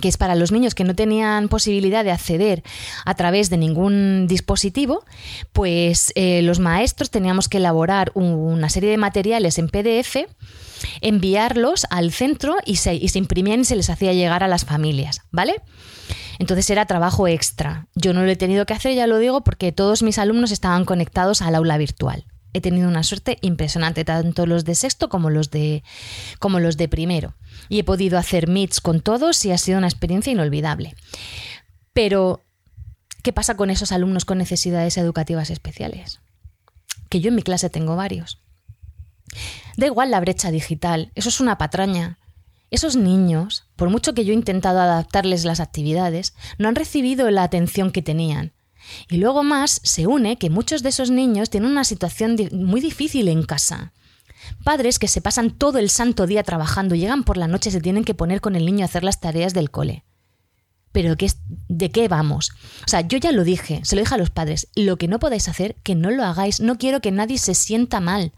que 0.02 0.08
es 0.08 0.18
para 0.18 0.36
los 0.36 0.52
niños 0.52 0.76
que 0.76 0.84
no 0.84 0.96
tenían 0.96 1.50
posibilidad 1.50 2.04
de 2.04 2.12
acceder 2.12 2.64
a 3.06 3.16
través 3.16 3.50
de 3.50 3.58
ningún 3.58 4.28
dispositivo, 4.28 5.06
pues 5.54 6.12
eh, 6.16 6.42
los 6.42 6.60
maestros 6.60 7.10
teníamos 7.10 7.50
que 7.50 7.58
elaborar 7.58 8.12
una 8.14 8.70
serie 8.70 8.90
de 8.90 8.98
materiales 8.98 9.58
en 9.58 9.70
PDF, 9.70 10.28
enviarlos 11.02 11.86
al 11.90 12.12
centro 12.12 12.58
y 12.66 12.78
se, 12.78 12.96
y 12.96 13.10
se 13.10 13.20
imprimían 13.20 13.62
y 13.62 13.66
se 13.66 13.76
les 13.76 13.90
hacía 13.90 14.14
llegar 14.14 14.44
a 14.44 14.48
las 14.48 14.66
familias, 14.66 15.22
¿vale? 15.32 15.62
Entonces 16.40 16.70
era 16.70 16.86
trabajo 16.86 17.28
extra. 17.28 17.88
Yo 17.96 18.14
no 18.14 18.24
lo 18.24 18.32
he 18.32 18.36
tenido 18.36 18.66
que 18.66 18.74
hacer, 18.74 18.94
ya 18.94 19.08
lo 19.08 19.18
digo, 19.18 19.42
porque 19.42 19.72
todos 19.72 20.04
mis 20.04 20.20
alumnos 20.20 20.52
estaban 20.52 20.86
conectados 20.86 21.42
al 21.42 21.56
aula 21.56 21.78
virtual 21.78 22.26
he 22.54 22.62
tenido 22.62 22.88
una 22.88 23.04
suerte 23.04 23.38
impresionante, 23.42 24.04
tanto 24.04 24.46
los 24.46 24.66
de 24.66 24.76
sexto 24.76 25.10
como 25.10 25.30
los 25.30 25.52
de, 25.52 25.84
como 26.40 26.60
los 26.60 26.78
de 26.78 26.88
primero. 26.88 27.36
Y 27.70 27.80
he 27.80 27.84
podido 27.84 28.18
hacer 28.18 28.48
meets 28.48 28.82
con 28.82 29.02
todos 29.02 29.44
y 29.46 29.52
ha 29.52 29.58
sido 29.58 29.78
una 29.78 29.88
experiencia 29.88 30.32
inolvidable. 30.32 30.96
Pero, 31.94 32.46
¿qué 33.24 33.34
pasa 33.34 33.58
con 33.58 33.70
esos 33.70 33.92
alumnos 33.92 34.26
con 34.26 34.38
necesidades 34.38 34.98
educativas 34.98 35.50
especiales? 35.50 36.20
Que 37.10 37.20
yo 37.20 37.30
en 37.30 37.36
mi 37.36 37.42
clase 37.42 37.70
tengo 37.70 37.96
varios. 37.96 38.40
Da 39.78 39.86
igual 39.86 40.12
la 40.12 40.20
brecha 40.20 40.52
digital, 40.52 41.12
eso 41.16 41.30
es 41.30 41.40
una 41.40 41.58
patraña. 41.58 42.20
Esos 42.70 42.96
niños, 42.96 43.66
por 43.76 43.90
mucho 43.90 44.14
que 44.14 44.26
yo 44.26 44.34
he 44.34 44.36
intentado 44.36 44.80
adaptarles 44.80 45.46
las 45.46 45.60
actividades, 45.60 46.34
no 46.58 46.68
han 46.68 46.76
recibido 46.76 47.30
la 47.32 47.44
atención 47.44 47.92
que 47.92 48.02
tenían. 48.02 48.54
Y 49.10 49.18
luego 49.18 49.44
más 49.44 49.80
se 49.84 50.08
une 50.08 50.38
que 50.38 50.50
muchos 50.50 50.84
de 50.84 50.90
esos 50.90 51.10
niños 51.12 51.50
tienen 51.50 51.72
una 51.72 51.84
situación 51.84 52.36
muy 52.52 52.82
difícil 52.82 53.28
en 53.28 53.44
casa. 53.44 53.94
Padres 54.64 55.00
que 55.00 55.08
se 55.08 55.22
pasan 55.22 55.52
todo 55.52 55.80
el 55.80 55.90
santo 55.90 56.28
día 56.28 56.44
trabajando, 56.44 56.96
llegan 56.96 57.24
por 57.24 57.38
la 57.38 57.48
noche 57.48 57.70
y 57.70 57.74
se 57.74 57.82
tienen 57.82 58.04
que 58.04 58.14
poner 58.14 58.42
con 58.42 58.56
el 58.56 58.66
niño 58.66 58.84
a 58.84 58.86
hacer 58.86 59.04
las 59.04 59.20
tareas 59.20 59.54
del 59.54 59.72
cole. 59.72 60.04
Pero 60.92 61.16
¿de 61.68 61.92
qué 61.92 62.08
vamos? 62.08 62.52
O 62.86 62.88
sea, 62.88 63.02
yo 63.02 63.18
ya 63.18 63.32
lo 63.32 63.44
dije, 63.44 63.82
se 63.84 63.96
lo 63.96 64.02
dije 64.02 64.16
a 64.16 64.18
los 64.18 64.30
padres, 64.30 64.70
lo 64.76 64.98
que 64.98 65.08
no 65.08 65.20
podáis 65.20 65.48
hacer, 65.48 65.76
que 65.84 65.96
no 65.96 66.10
lo 66.12 66.24
hagáis, 66.24 66.60
no 66.60 66.78
quiero 66.78 67.02
que 67.02 67.12
nadie 67.12 67.38
se 67.38 67.54
sienta 67.54 68.00
mal. 68.00 68.34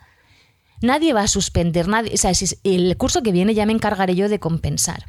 Nadie 0.81 1.13
va 1.13 1.21
a 1.21 1.27
suspender, 1.27 1.87
nadie, 1.87 2.13
o 2.13 2.17
sea, 2.17 2.31
el 2.63 2.97
curso 2.97 3.21
que 3.21 3.31
viene 3.31 3.53
ya 3.53 3.65
me 3.65 3.73
encargaré 3.73 4.15
yo 4.15 4.29
de 4.29 4.39
compensar. 4.39 5.05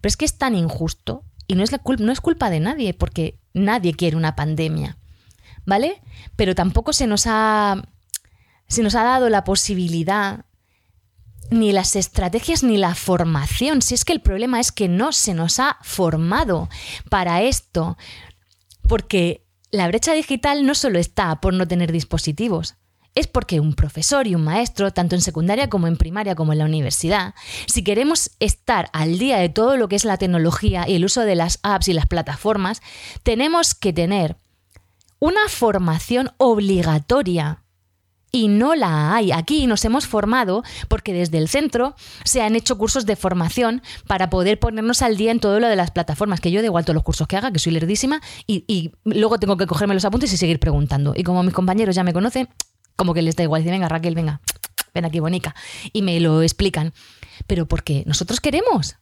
Pero 0.00 0.08
es 0.08 0.16
que 0.16 0.24
es 0.24 0.38
tan 0.38 0.54
injusto 0.54 1.24
y 1.46 1.54
no 1.54 1.64
es, 1.64 1.72
la 1.72 1.80
no 1.98 2.12
es 2.12 2.20
culpa 2.20 2.50
de 2.50 2.60
nadie, 2.60 2.94
porque 2.94 3.38
nadie 3.54 3.94
quiere 3.94 4.16
una 4.16 4.36
pandemia, 4.36 4.98
¿vale? 5.64 6.00
Pero 6.36 6.54
tampoco 6.54 6.92
se 6.92 7.06
nos 7.06 7.24
ha, 7.26 7.82
se 8.68 8.82
nos 8.82 8.94
ha 8.94 9.02
dado 9.02 9.28
la 9.28 9.44
posibilidad 9.44 10.44
ni 11.50 11.72
las 11.72 11.96
estrategias 11.96 12.62
ni 12.62 12.76
la 12.76 12.94
formación. 12.94 13.82
Si 13.82 13.94
es 13.94 14.04
que 14.04 14.12
el 14.12 14.20
problema 14.20 14.60
es 14.60 14.72
que 14.72 14.88
no 14.88 15.12
se 15.12 15.34
nos 15.34 15.58
ha 15.58 15.78
formado 15.82 16.68
para 17.08 17.42
esto, 17.42 17.96
porque 18.86 19.46
la 19.70 19.88
brecha 19.88 20.12
digital 20.12 20.66
no 20.66 20.74
solo 20.74 20.98
está 20.98 21.40
por 21.40 21.54
no 21.54 21.66
tener 21.66 21.92
dispositivos, 21.92 22.76
es 23.14 23.26
porque 23.26 23.60
un 23.60 23.74
profesor 23.74 24.26
y 24.26 24.34
un 24.34 24.44
maestro, 24.44 24.92
tanto 24.92 25.14
en 25.14 25.22
secundaria 25.22 25.68
como 25.68 25.86
en 25.86 25.96
primaria 25.96 26.34
como 26.34 26.52
en 26.52 26.60
la 26.60 26.66
universidad, 26.66 27.34
si 27.66 27.82
queremos 27.82 28.30
estar 28.38 28.90
al 28.92 29.18
día 29.18 29.38
de 29.38 29.48
todo 29.48 29.76
lo 29.76 29.88
que 29.88 29.96
es 29.96 30.04
la 30.04 30.18
tecnología 30.18 30.88
y 30.88 30.94
el 30.94 31.04
uso 31.04 31.22
de 31.22 31.34
las 31.34 31.58
apps 31.62 31.88
y 31.88 31.94
las 31.94 32.06
plataformas, 32.06 32.80
tenemos 33.22 33.74
que 33.74 33.92
tener 33.92 34.36
una 35.18 35.48
formación 35.48 36.30
obligatoria. 36.36 37.64
Y 38.30 38.48
no 38.48 38.74
la 38.74 39.14
hay. 39.14 39.32
Aquí 39.32 39.66
nos 39.66 39.84
hemos 39.84 40.06
formado 40.06 40.62
porque 40.88 41.12
desde 41.12 41.38
el 41.38 41.48
centro 41.48 41.94
se 42.24 42.42
han 42.42 42.56
hecho 42.56 42.76
cursos 42.76 43.06
de 43.06 43.16
formación 43.16 43.82
para 44.06 44.28
poder 44.28 44.58
ponernos 44.58 45.00
al 45.02 45.16
día 45.16 45.30
en 45.30 45.40
todo 45.40 45.60
lo 45.60 45.68
de 45.68 45.76
las 45.76 45.90
plataformas, 45.90 46.40
que 46.40 46.50
yo 46.50 46.60
de 46.60 46.66
igual 46.66 46.84
todos 46.84 46.94
los 46.94 47.04
cursos 47.04 47.26
que 47.26 47.36
haga, 47.36 47.52
que 47.52 47.58
soy 47.58 47.72
lerdísima, 47.72 48.20
y, 48.46 48.64
y 48.66 48.92
luego 49.04 49.38
tengo 49.38 49.56
que 49.56 49.66
cogerme 49.66 49.94
los 49.94 50.04
apuntes 50.04 50.32
y 50.32 50.36
seguir 50.36 50.60
preguntando. 50.60 51.14
Y 51.16 51.22
como 51.22 51.42
mis 51.42 51.54
compañeros 51.54 51.94
ya 51.94 52.04
me 52.04 52.12
conocen, 52.12 52.48
como 52.96 53.14
que 53.14 53.22
les 53.22 53.36
da 53.36 53.44
igual. 53.44 53.62
Dicen, 53.62 53.74
venga, 53.74 53.88
Raquel, 53.88 54.14
venga, 54.14 54.40
ven 54.92 55.04
aquí, 55.04 55.20
bonica. 55.20 55.54
Y 55.92 56.02
me 56.02 56.18
lo 56.20 56.42
explican. 56.42 56.92
Pero 57.46 57.66
porque 57.66 58.02
nosotros 58.06 58.40
queremos. 58.40 58.96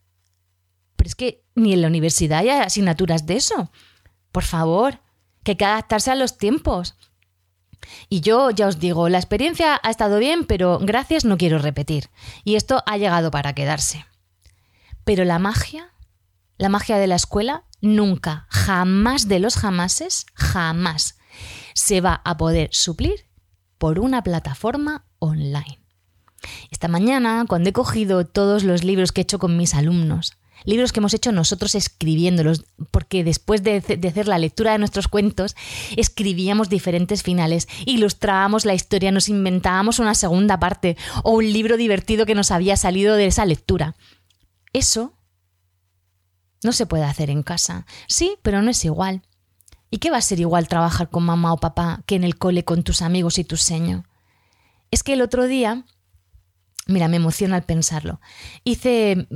Pero 0.97 1.09
es 1.09 1.15
que 1.15 1.45
ni 1.55 1.73
en 1.73 1.81
la 1.81 1.89
universidad 1.89 2.41
hay 2.41 2.51
asignaturas 2.51 3.27
de 3.27 3.37
eso. 3.37 3.71
Por 4.33 4.45
favor, 4.45 5.01
que 5.43 5.53
hay 5.53 5.57
que 5.57 5.65
adaptarse 5.65 6.11
a 6.11 6.15
los 6.15 6.37
tiempos. 6.37 6.95
Y 8.09 8.21
yo 8.21 8.51
ya 8.51 8.67
os 8.69 8.79
digo, 8.79 9.09
la 9.09 9.19
experiencia 9.19 9.81
ha 9.83 9.91
estado 9.91 10.19
bien, 10.19 10.45
pero 10.45 10.79
gracias 10.81 11.25
no 11.25 11.37
quiero 11.37 11.59
repetir. 11.59 12.11
Y 12.45 12.57
esto 12.57 12.83
ha 12.87 12.97
llegado 12.97 13.31
para 13.31 13.55
quedarse. 13.55 14.05
Pero 15.05 15.25
la 15.25 15.39
magia, 15.39 15.93
la 16.59 16.69
magia 16.69 16.99
de 16.99 17.07
la 17.07 17.17
escuela, 17.17 17.65
nunca, 17.81 18.47
jamás 18.51 19.29
de 19.29 19.39
los 19.39 19.57
jamases, 19.57 20.27
jamás 20.35 21.19
se 21.75 22.01
va 22.01 22.23
a 22.25 22.37
poder 22.37 22.71
suplir 22.73 23.27
por 23.79 23.99
una 23.99 24.23
plataforma 24.23 25.05
online. 25.19 25.81
Esta 26.71 26.89
mañana, 26.89 27.45
cuando 27.49 27.71
he 27.71 27.73
cogido 27.73 28.27
todos 28.27 28.65
los 28.65 28.85
libros 28.85 29.13
que 29.13 29.21
he 29.21 29.23
hecho 29.23 29.39
con 29.39 29.57
mis 29.57 29.75
alumnos, 29.75 30.37
libros 30.65 30.93
que 30.93 31.01
hemos 31.01 31.15
hecho 31.15 31.33
nosotros 31.33 31.75
escribiéndolos, 31.75 32.65
porque 32.91 33.25
después 33.25 33.63
de, 33.63 33.77
hacer 33.77 34.29
la 34.29 34.39
lectura 34.39 34.73
de 34.73 34.79
nuestros 34.79 35.09
cuentos, 35.09 35.57
escribíamos 35.97 36.69
diferentes 36.69 37.23
finales, 37.23 37.69
ilustrábamos 37.85 38.65
la 38.65 38.75
historia, 38.75 39.13
nos 39.13 39.29
inventábamos 39.29 39.99
una 39.99 40.15
segunda 40.15 40.59
parte 40.59 40.97
o 41.23 41.33
un 41.33 41.53
libro 41.53 41.77
divertido 41.77 42.27
que 42.27 42.35
nos 42.35 42.51
había 42.51 42.77
salido 42.77 43.17
de 43.17 43.27
esa 43.27 43.45
lectura. 43.45 43.97
Eso 44.73 45.15
no 46.63 46.73
se 46.73 46.87
puede 46.87 47.05
hacer 47.05 47.31
en 47.31 47.43
casa. 47.43 47.87
Sí, 48.09 48.37
pero 48.43 48.63
no 48.63 48.71
es 48.71 48.85
igual. 48.85 49.23
¿Y 49.91 49.99
qué 49.99 50.11
va 50.11 50.19
a 50.19 50.23
ser 50.23 50.41
igual 50.41 50.69
trabajar 50.69 51.11
con 51.11 51.23
mamá 51.23 51.53
o 51.53 51.59
papá 51.59 52.03
que 52.07 52.17
en 52.17 52.25
el 52.25 52.37
cole 52.37 52.65
con 52.65 52.83
tus 52.83 53.03
amigos 53.03 53.39
y 53.39 53.45
tu 53.45 53.57
seño? 53.57 54.05
Es 54.91 55.03
que 55.03 55.13
el 55.13 55.23
otro 55.23 55.47
día, 55.47 55.85
mira, 56.87 57.09
me 57.09 57.17
emociona 57.17 57.57
al 57.57 57.63
pensarlo. 57.63 58.21
Hice, 58.65 59.27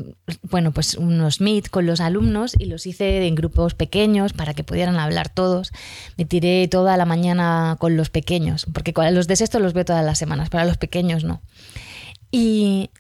bueno, 0.43 0.73
pues 0.73 0.95
unos 0.95 1.41
meet 1.41 1.69
con 1.69 1.85
los 1.87 2.01
alumnos 2.01 2.55
y 2.59 2.67
los 2.67 2.87
hice 2.87 3.27
en 3.27 3.35
grupos 3.35 3.75
pequeños 3.75 4.33
para 4.33 4.55
que 4.55 4.65
pudieran 4.65 4.97
hablar 4.97 5.29
todos. 5.29 5.73
Me 6.17 6.25
tiré 6.25 6.69
toda 6.69 6.97
la 6.97 7.05
mañana 7.05 7.77
con 7.79 7.97
los 7.97 8.11
pequeños, 8.11 8.67
porque 8.73 8.95
los 9.11 9.27
de 9.27 9.37
sexto 9.37 9.59
los 9.59 9.73
veo 9.73 9.85
todas 9.85 10.05
las 10.05 10.19
semanas, 10.19 10.49
para 10.49 10.65
los 10.65 10.79
pequeños 10.79 11.25
no. 11.25 11.43
Y 12.31 12.91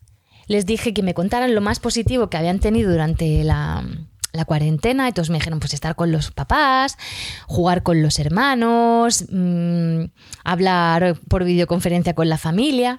les 0.49 0.67
dije 0.67 0.93
que 0.93 1.05
me 1.05 1.15
contaran 1.15 1.55
lo 1.55 1.61
más 1.61 1.79
positivo 1.79 2.29
que 2.29 2.37
habían 2.37 2.59
tenido 2.59 2.91
durante 2.91 3.45
la, 3.45 3.85
la 4.33 4.45
cuarentena 4.45 5.09
y 5.09 5.13
todos 5.13 5.31
me 5.31 5.39
dijeron 5.39 5.61
pues 5.61 5.75
estar 5.75 5.95
con 5.95 6.11
los 6.11 6.33
papás, 6.33 6.99
jugar 7.47 7.85
con 7.85 8.03
los 8.03 8.19
hermanos, 8.19 9.27
mm, 9.31 10.05
hablar 10.43 11.17
por 11.29 11.45
videoconferencia 11.45 12.15
con 12.15 12.29
la 12.29 12.39
familia. 12.39 12.99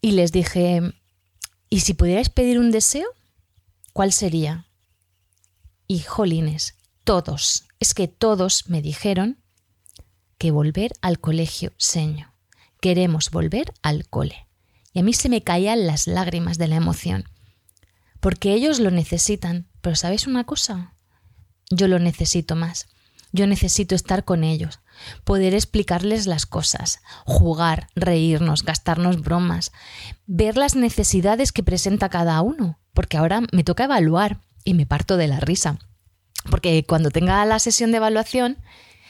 Y 0.00 0.12
les 0.12 0.32
dije, 0.32 0.80
¿y 1.68 1.80
si 1.80 1.94
pudierais 1.94 2.28
pedir 2.28 2.58
un 2.58 2.70
deseo? 2.70 3.08
¿Cuál 3.92 4.12
sería? 4.12 4.66
Y 5.86 6.00
jolines, 6.00 6.76
todos, 7.04 7.64
es 7.80 7.94
que 7.94 8.08
todos 8.08 8.68
me 8.68 8.82
dijeron 8.82 9.38
que 10.38 10.50
volver 10.50 10.92
al 11.02 11.20
colegio, 11.20 11.72
seño. 11.76 12.32
Queremos 12.80 13.30
volver 13.30 13.74
al 13.82 14.08
cole. 14.08 14.46
Y 14.92 15.00
a 15.00 15.02
mí 15.02 15.12
se 15.12 15.28
me 15.28 15.42
caían 15.42 15.86
las 15.86 16.06
lágrimas 16.06 16.56
de 16.56 16.68
la 16.68 16.76
emoción. 16.76 17.24
Porque 18.20 18.54
ellos 18.54 18.80
lo 18.80 18.90
necesitan. 18.90 19.68
Pero 19.82 19.96
¿sabéis 19.96 20.26
una 20.26 20.44
cosa? 20.44 20.94
Yo 21.70 21.88
lo 21.88 21.98
necesito 21.98 22.56
más. 22.56 22.88
Yo 23.32 23.46
necesito 23.46 23.94
estar 23.94 24.24
con 24.24 24.42
ellos, 24.42 24.80
poder 25.24 25.54
explicarles 25.54 26.26
las 26.26 26.46
cosas, 26.46 27.00
jugar, 27.24 27.88
reírnos, 27.94 28.64
gastarnos 28.64 29.20
bromas, 29.20 29.72
ver 30.26 30.56
las 30.56 30.76
necesidades 30.76 31.52
que 31.52 31.62
presenta 31.62 32.08
cada 32.08 32.40
uno, 32.42 32.78
porque 32.94 33.16
ahora 33.16 33.42
me 33.52 33.64
toca 33.64 33.84
evaluar 33.84 34.40
y 34.64 34.74
me 34.74 34.86
parto 34.86 35.16
de 35.16 35.28
la 35.28 35.40
risa. 35.40 35.78
Porque 36.50 36.84
cuando 36.86 37.10
tenga 37.10 37.44
la 37.44 37.58
sesión 37.58 37.90
de 37.90 37.98
evaluación, 37.98 38.58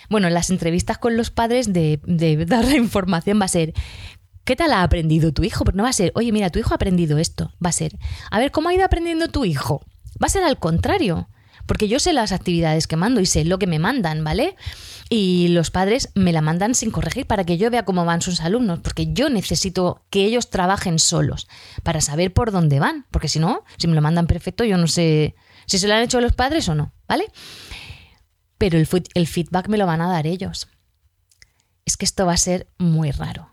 bueno, 0.09 0.29
las 0.29 0.51
entrevistas 0.51 0.99
con 0.99 1.17
los 1.17 1.31
padres 1.31 1.73
de, 1.73 2.01
dar 2.47 2.65
la 2.65 2.77
información 2.77 3.41
va 3.41 3.45
a 3.45 3.49
ser, 3.49 3.73
¿qué 4.45 4.57
tal 4.57 4.73
ha 4.73 4.83
aprendido 4.83 5.33
tu 5.33 5.45
hijo? 5.45 5.65
Pero 5.65 5.77
no 5.77 5.85
va 5.85 5.91
a 5.91 5.95
ser, 5.95 6.13
oye, 6.17 6.33
mira, 6.33 6.51
tu 6.51 6.59
hijo 6.59 6.73
ha 6.73 6.77
aprendido 6.77 7.19
esto. 7.19 7.53
Va 7.65 7.71
a 7.71 7.73
ser, 7.73 7.97
a 8.31 8.39
ver, 8.39 8.51
¿cómo 8.51 8.69
ha 8.69 8.75
ido 8.75 8.85
aprendiendo 8.85 9.29
tu 9.29 9.45
hijo? 9.45 9.87
Va 10.23 10.27
a 10.27 10.31
ser 10.31 10.43
al 10.43 10.59
contrario, 10.59 11.29
porque 11.67 11.87
yo 11.87 12.01
sé 12.01 12.13
las 12.13 12.33
actividades 12.33 12.89
que 12.89 12.97
mando 12.97 13.21
y 13.21 13.27
sé 13.27 13.45
lo 13.45 13.61
que 13.61 13.69
me 13.69 13.79
mandan, 13.79 14.25
¿vale? 14.25 14.57
Y 15.11 15.49
los 15.49 15.71
padres 15.71 16.11
me 16.15 16.33
la 16.33 16.41
mandan 16.41 16.75
sin 16.75 16.91
corregir 16.91 17.27
para 17.27 17.45
que 17.45 17.59
yo 17.59 17.69
vea 17.71 17.85
cómo 17.85 18.07
van 18.07 18.23
sus 18.23 18.41
alumnos, 18.41 18.79
porque 18.79 19.13
yo 19.13 19.29
necesito 19.29 20.07
que 20.09 20.25
ellos 20.25 20.49
trabajen 20.49 20.99
solos 20.99 21.49
para 21.83 22.01
saber 22.01 22.33
por 22.33 22.53
dónde 22.53 22.81
van, 22.81 23.07
porque 23.11 23.29
si 23.29 23.41
no, 23.41 23.65
si 23.77 23.89
me 23.89 23.95
lo 23.97 24.03
mandan 24.03 24.29
perfecto, 24.29 24.65
yo 24.65 24.79
no 24.79 24.87
sé 24.87 25.35
si 25.67 25.79
se 25.79 25.89
lo 25.89 25.95
han 25.95 26.03
hecho 26.03 26.21
los 26.21 26.33
padres 26.33 26.69
o 26.69 26.75
no, 26.75 26.93
¿vale? 27.09 27.27
pero 28.61 28.77
el, 28.77 28.87
el 29.15 29.27
feedback 29.27 29.69
me 29.69 29.79
lo 29.79 29.87
van 29.87 30.03
a 30.03 30.11
dar 30.11 30.27
ellos. 30.27 30.69
Es 31.87 31.97
que 31.97 32.05
esto 32.05 32.27
va 32.27 32.35
a 32.35 32.37
ser 32.37 32.69
muy 32.77 33.11
raro. 33.11 33.49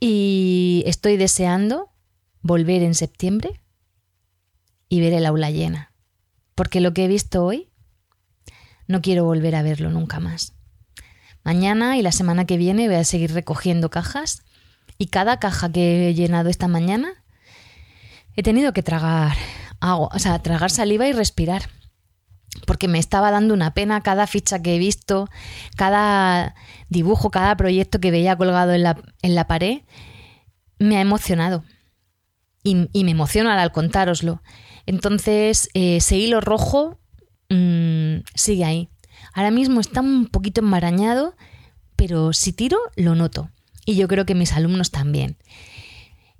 Y 0.00 0.82
estoy 0.84 1.16
deseando 1.16 1.92
volver 2.42 2.82
en 2.82 2.96
septiembre 2.96 3.60
y 4.88 5.00
ver 5.00 5.12
el 5.12 5.26
aula 5.26 5.52
llena. 5.52 5.94
Porque 6.56 6.80
lo 6.80 6.92
que 6.92 7.04
he 7.04 7.08
visto 7.08 7.44
hoy, 7.44 7.69
no 8.90 9.02
quiero 9.02 9.24
volver 9.24 9.54
a 9.54 9.62
verlo 9.62 9.90
nunca 9.90 10.18
más. 10.18 10.52
Mañana 11.44 11.96
y 11.96 12.02
la 12.02 12.10
semana 12.10 12.44
que 12.44 12.56
viene 12.56 12.88
voy 12.88 12.96
a 12.96 13.04
seguir 13.04 13.32
recogiendo 13.32 13.88
cajas 13.88 14.42
y 14.98 15.06
cada 15.06 15.38
caja 15.38 15.70
que 15.70 16.08
he 16.08 16.14
llenado 16.14 16.48
esta 16.48 16.66
mañana 16.66 17.12
he 18.34 18.42
tenido 18.42 18.72
que 18.72 18.82
tragar 18.82 19.36
agua, 19.78 20.08
o 20.12 20.18
sea, 20.18 20.40
tragar 20.40 20.72
saliva 20.72 21.06
y 21.06 21.12
respirar 21.12 21.70
porque 22.66 22.88
me 22.88 22.98
estaba 22.98 23.30
dando 23.30 23.54
una 23.54 23.74
pena 23.74 24.00
cada 24.00 24.26
ficha 24.26 24.60
que 24.60 24.74
he 24.74 24.78
visto, 24.78 25.28
cada 25.76 26.56
dibujo, 26.88 27.30
cada 27.30 27.56
proyecto 27.56 28.00
que 28.00 28.10
veía 28.10 28.36
colgado 28.36 28.72
en 28.72 28.82
la, 28.82 29.46
pared, 29.46 29.82
me 30.80 30.96
ha 30.96 31.00
emocionado. 31.00 31.62
Y, 32.64 32.74
me 32.74 33.12
emociona 33.12 33.60
al 33.62 33.70
contároslo. 33.70 34.42
Entonces, 34.84 35.70
eh, 35.74 35.96
ese 35.96 36.16
hilo 36.16 36.40
rojo 36.40 36.98
mm, 37.50 38.22
sigue 38.34 38.64
ahí. 38.64 38.88
Ahora 39.34 39.50
mismo 39.50 39.80
está 39.80 40.00
un 40.00 40.26
poquito 40.26 40.60
enmarañado, 40.60 41.36
pero 41.96 42.32
si 42.32 42.52
tiro, 42.52 42.78
lo 42.96 43.14
noto. 43.14 43.50
Y 43.84 43.96
yo 43.96 44.08
creo 44.08 44.24
que 44.24 44.34
mis 44.34 44.52
alumnos 44.52 44.90
también. 44.90 45.36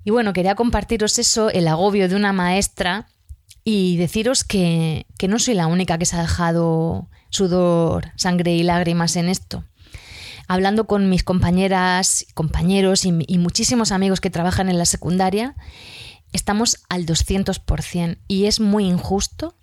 Y 0.03 0.11
bueno, 0.11 0.33
quería 0.33 0.55
compartiros 0.55 1.19
eso, 1.19 1.49
el 1.49 1.67
agobio 1.67 2.09
de 2.09 2.15
una 2.15 2.33
maestra 2.33 3.07
y 3.63 3.97
deciros 3.97 4.43
que, 4.43 5.05
no 5.27 5.37
soy 5.37 5.53
la 5.53 5.67
única 5.67 5.97
que 5.97 6.05
se 6.05 6.15
ha 6.15 6.21
dejado 6.21 7.09
sudor, 7.29 8.11
sangre 8.15 8.55
y 8.55 8.63
lágrimas 8.63 9.15
en 9.15 9.29
esto. 9.29 9.63
Hablando 10.47 10.87
con 10.87 11.09
mis 11.09 11.23
compañeras, 11.23 12.25
compañeros 12.33 13.05
y, 13.05 13.11
muchísimos 13.37 13.91
amigos 13.91 14.19
que 14.19 14.29
trabajan 14.29 14.69
en 14.69 14.77
la 14.77 14.85
secundaria, 14.85 15.55
estamos 16.33 16.83
al 16.89 17.05
200% 17.05 18.17
y 18.27 18.45
es 18.45 18.59
muy 18.59 18.85
injusto 18.85 19.55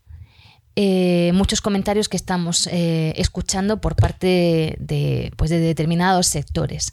eh, 0.80 1.32
muchos 1.34 1.60
comentarios 1.60 2.08
que 2.08 2.16
estamos 2.16 2.68
eh, 2.68 3.12
escuchando 3.16 3.80
por 3.80 3.96
parte 3.96 4.76
de, 4.78 5.32
pues 5.36 5.50
de 5.50 5.58
determinados 5.58 6.28
sectores. 6.28 6.92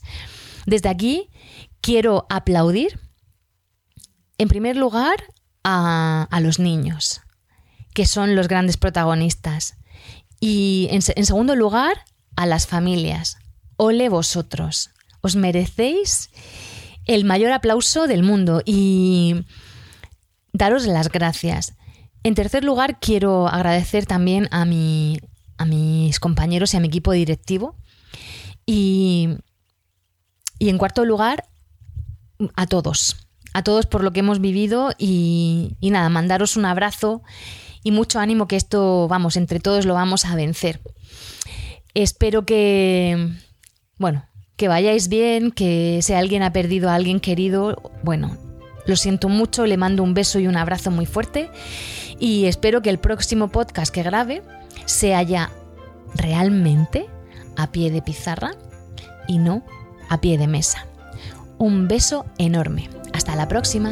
Desde 0.66 0.90
aquí 0.90 1.30
quiero 1.82 2.26
aplaudir, 2.32 3.00
en 4.40 4.48
primer 4.48 4.76
lugar, 4.76 5.18
a, 5.64 6.40
los 6.42 6.58
niños, 6.58 7.22
que 7.94 8.08
son 8.08 8.36
los 8.36 8.48
grandes 8.48 8.78
protagonistas. 8.78 9.78
Y 10.40 10.88
en, 10.90 11.04
segundo 11.04 11.56
lugar, 11.56 12.06
a 12.36 12.48
las 12.48 12.66
familias. 12.66 13.38
Ole 13.78 14.10
vosotros, 14.10 14.90
os 15.22 15.36
merecéis 15.36 16.32
el 17.06 17.24
mayor 17.24 17.52
aplauso 17.52 18.08
del 18.08 18.24
mundo 18.24 18.64
y 18.66 19.46
daros 20.54 20.88
las 20.88 21.12
gracias. 21.12 21.74
En 22.26 22.34
tercer 22.34 22.64
lugar, 22.64 23.00
quiero 23.00 23.48
agradecer 23.48 24.08
también 24.08 24.48
a, 24.50 24.66
mi, 24.66 25.20
a 25.60 25.66
mis 25.66 26.20
compañeros 26.20 26.74
y 26.74 26.78
a 26.78 26.80
mi 26.80 26.88
equipo 26.88 27.12
directivo. 27.12 27.76
Y, 28.66 29.30
y 30.58 30.70
en 30.70 30.80
cuarto 30.80 31.06
lugar, 31.06 31.46
a 32.56 32.66
todos, 32.66 33.28
a 33.54 33.62
todos 33.62 33.86
por 33.86 34.04
lo 34.04 34.12
que 34.12 34.22
hemos 34.22 34.42
vivido 34.42 34.90
y, 34.98 35.78
nada, 35.84 36.10
mandaros 36.10 36.58
un 36.58 36.66
abrazo 36.66 37.22
y 37.84 37.92
mucho 37.92 38.20
ánimo 38.20 38.48
que 38.48 38.56
esto, 38.56 39.08
vamos, 39.08 39.38
entre 39.38 39.60
todos 39.60 39.86
lo 39.86 39.94
vamos 39.94 40.26
a 40.26 40.36
vencer. 40.36 40.82
Espero 41.94 42.44
que, 42.44 43.36
bueno, 44.00 44.26
que 44.56 44.68
vayáis 44.68 45.10
bien, 45.10 45.52
que 45.52 46.00
si 46.02 46.14
alguien 46.14 46.42
ha 46.42 46.52
perdido 46.54 46.90
a 46.90 46.96
alguien 46.96 47.20
querido, 47.20 47.92
bueno, 48.02 48.36
lo 48.86 48.96
siento 48.96 49.30
mucho, 49.30 49.66
le 49.66 49.78
mando 49.78 50.04
un 50.04 50.14
beso 50.14 50.40
y 50.40 50.48
un 50.48 50.58
abrazo 50.58 50.92
muy 50.92 51.06
fuerte 51.06 51.50
y 52.20 52.46
espero 52.46 52.82
que 52.82 52.90
el 52.90 53.00
próximo 53.00 53.50
podcast 53.50 53.94
que 53.94 54.04
grabe 54.04 54.44
se 54.86 55.16
haya 55.16 55.52
realmente 56.14 57.08
a 57.58 57.72
pie 57.72 57.92
de 57.92 58.02
pizarra 58.02 58.52
y 59.28 59.38
no 59.38 59.64
a 60.10 60.22
pie 60.22 60.38
de 60.38 60.48
mesa. 60.48 60.86
Un 61.58 61.88
beso 61.88 62.26
enorme. 62.38 62.90
Hasta 63.14 63.36
la 63.36 63.48
próxima. 63.48 63.92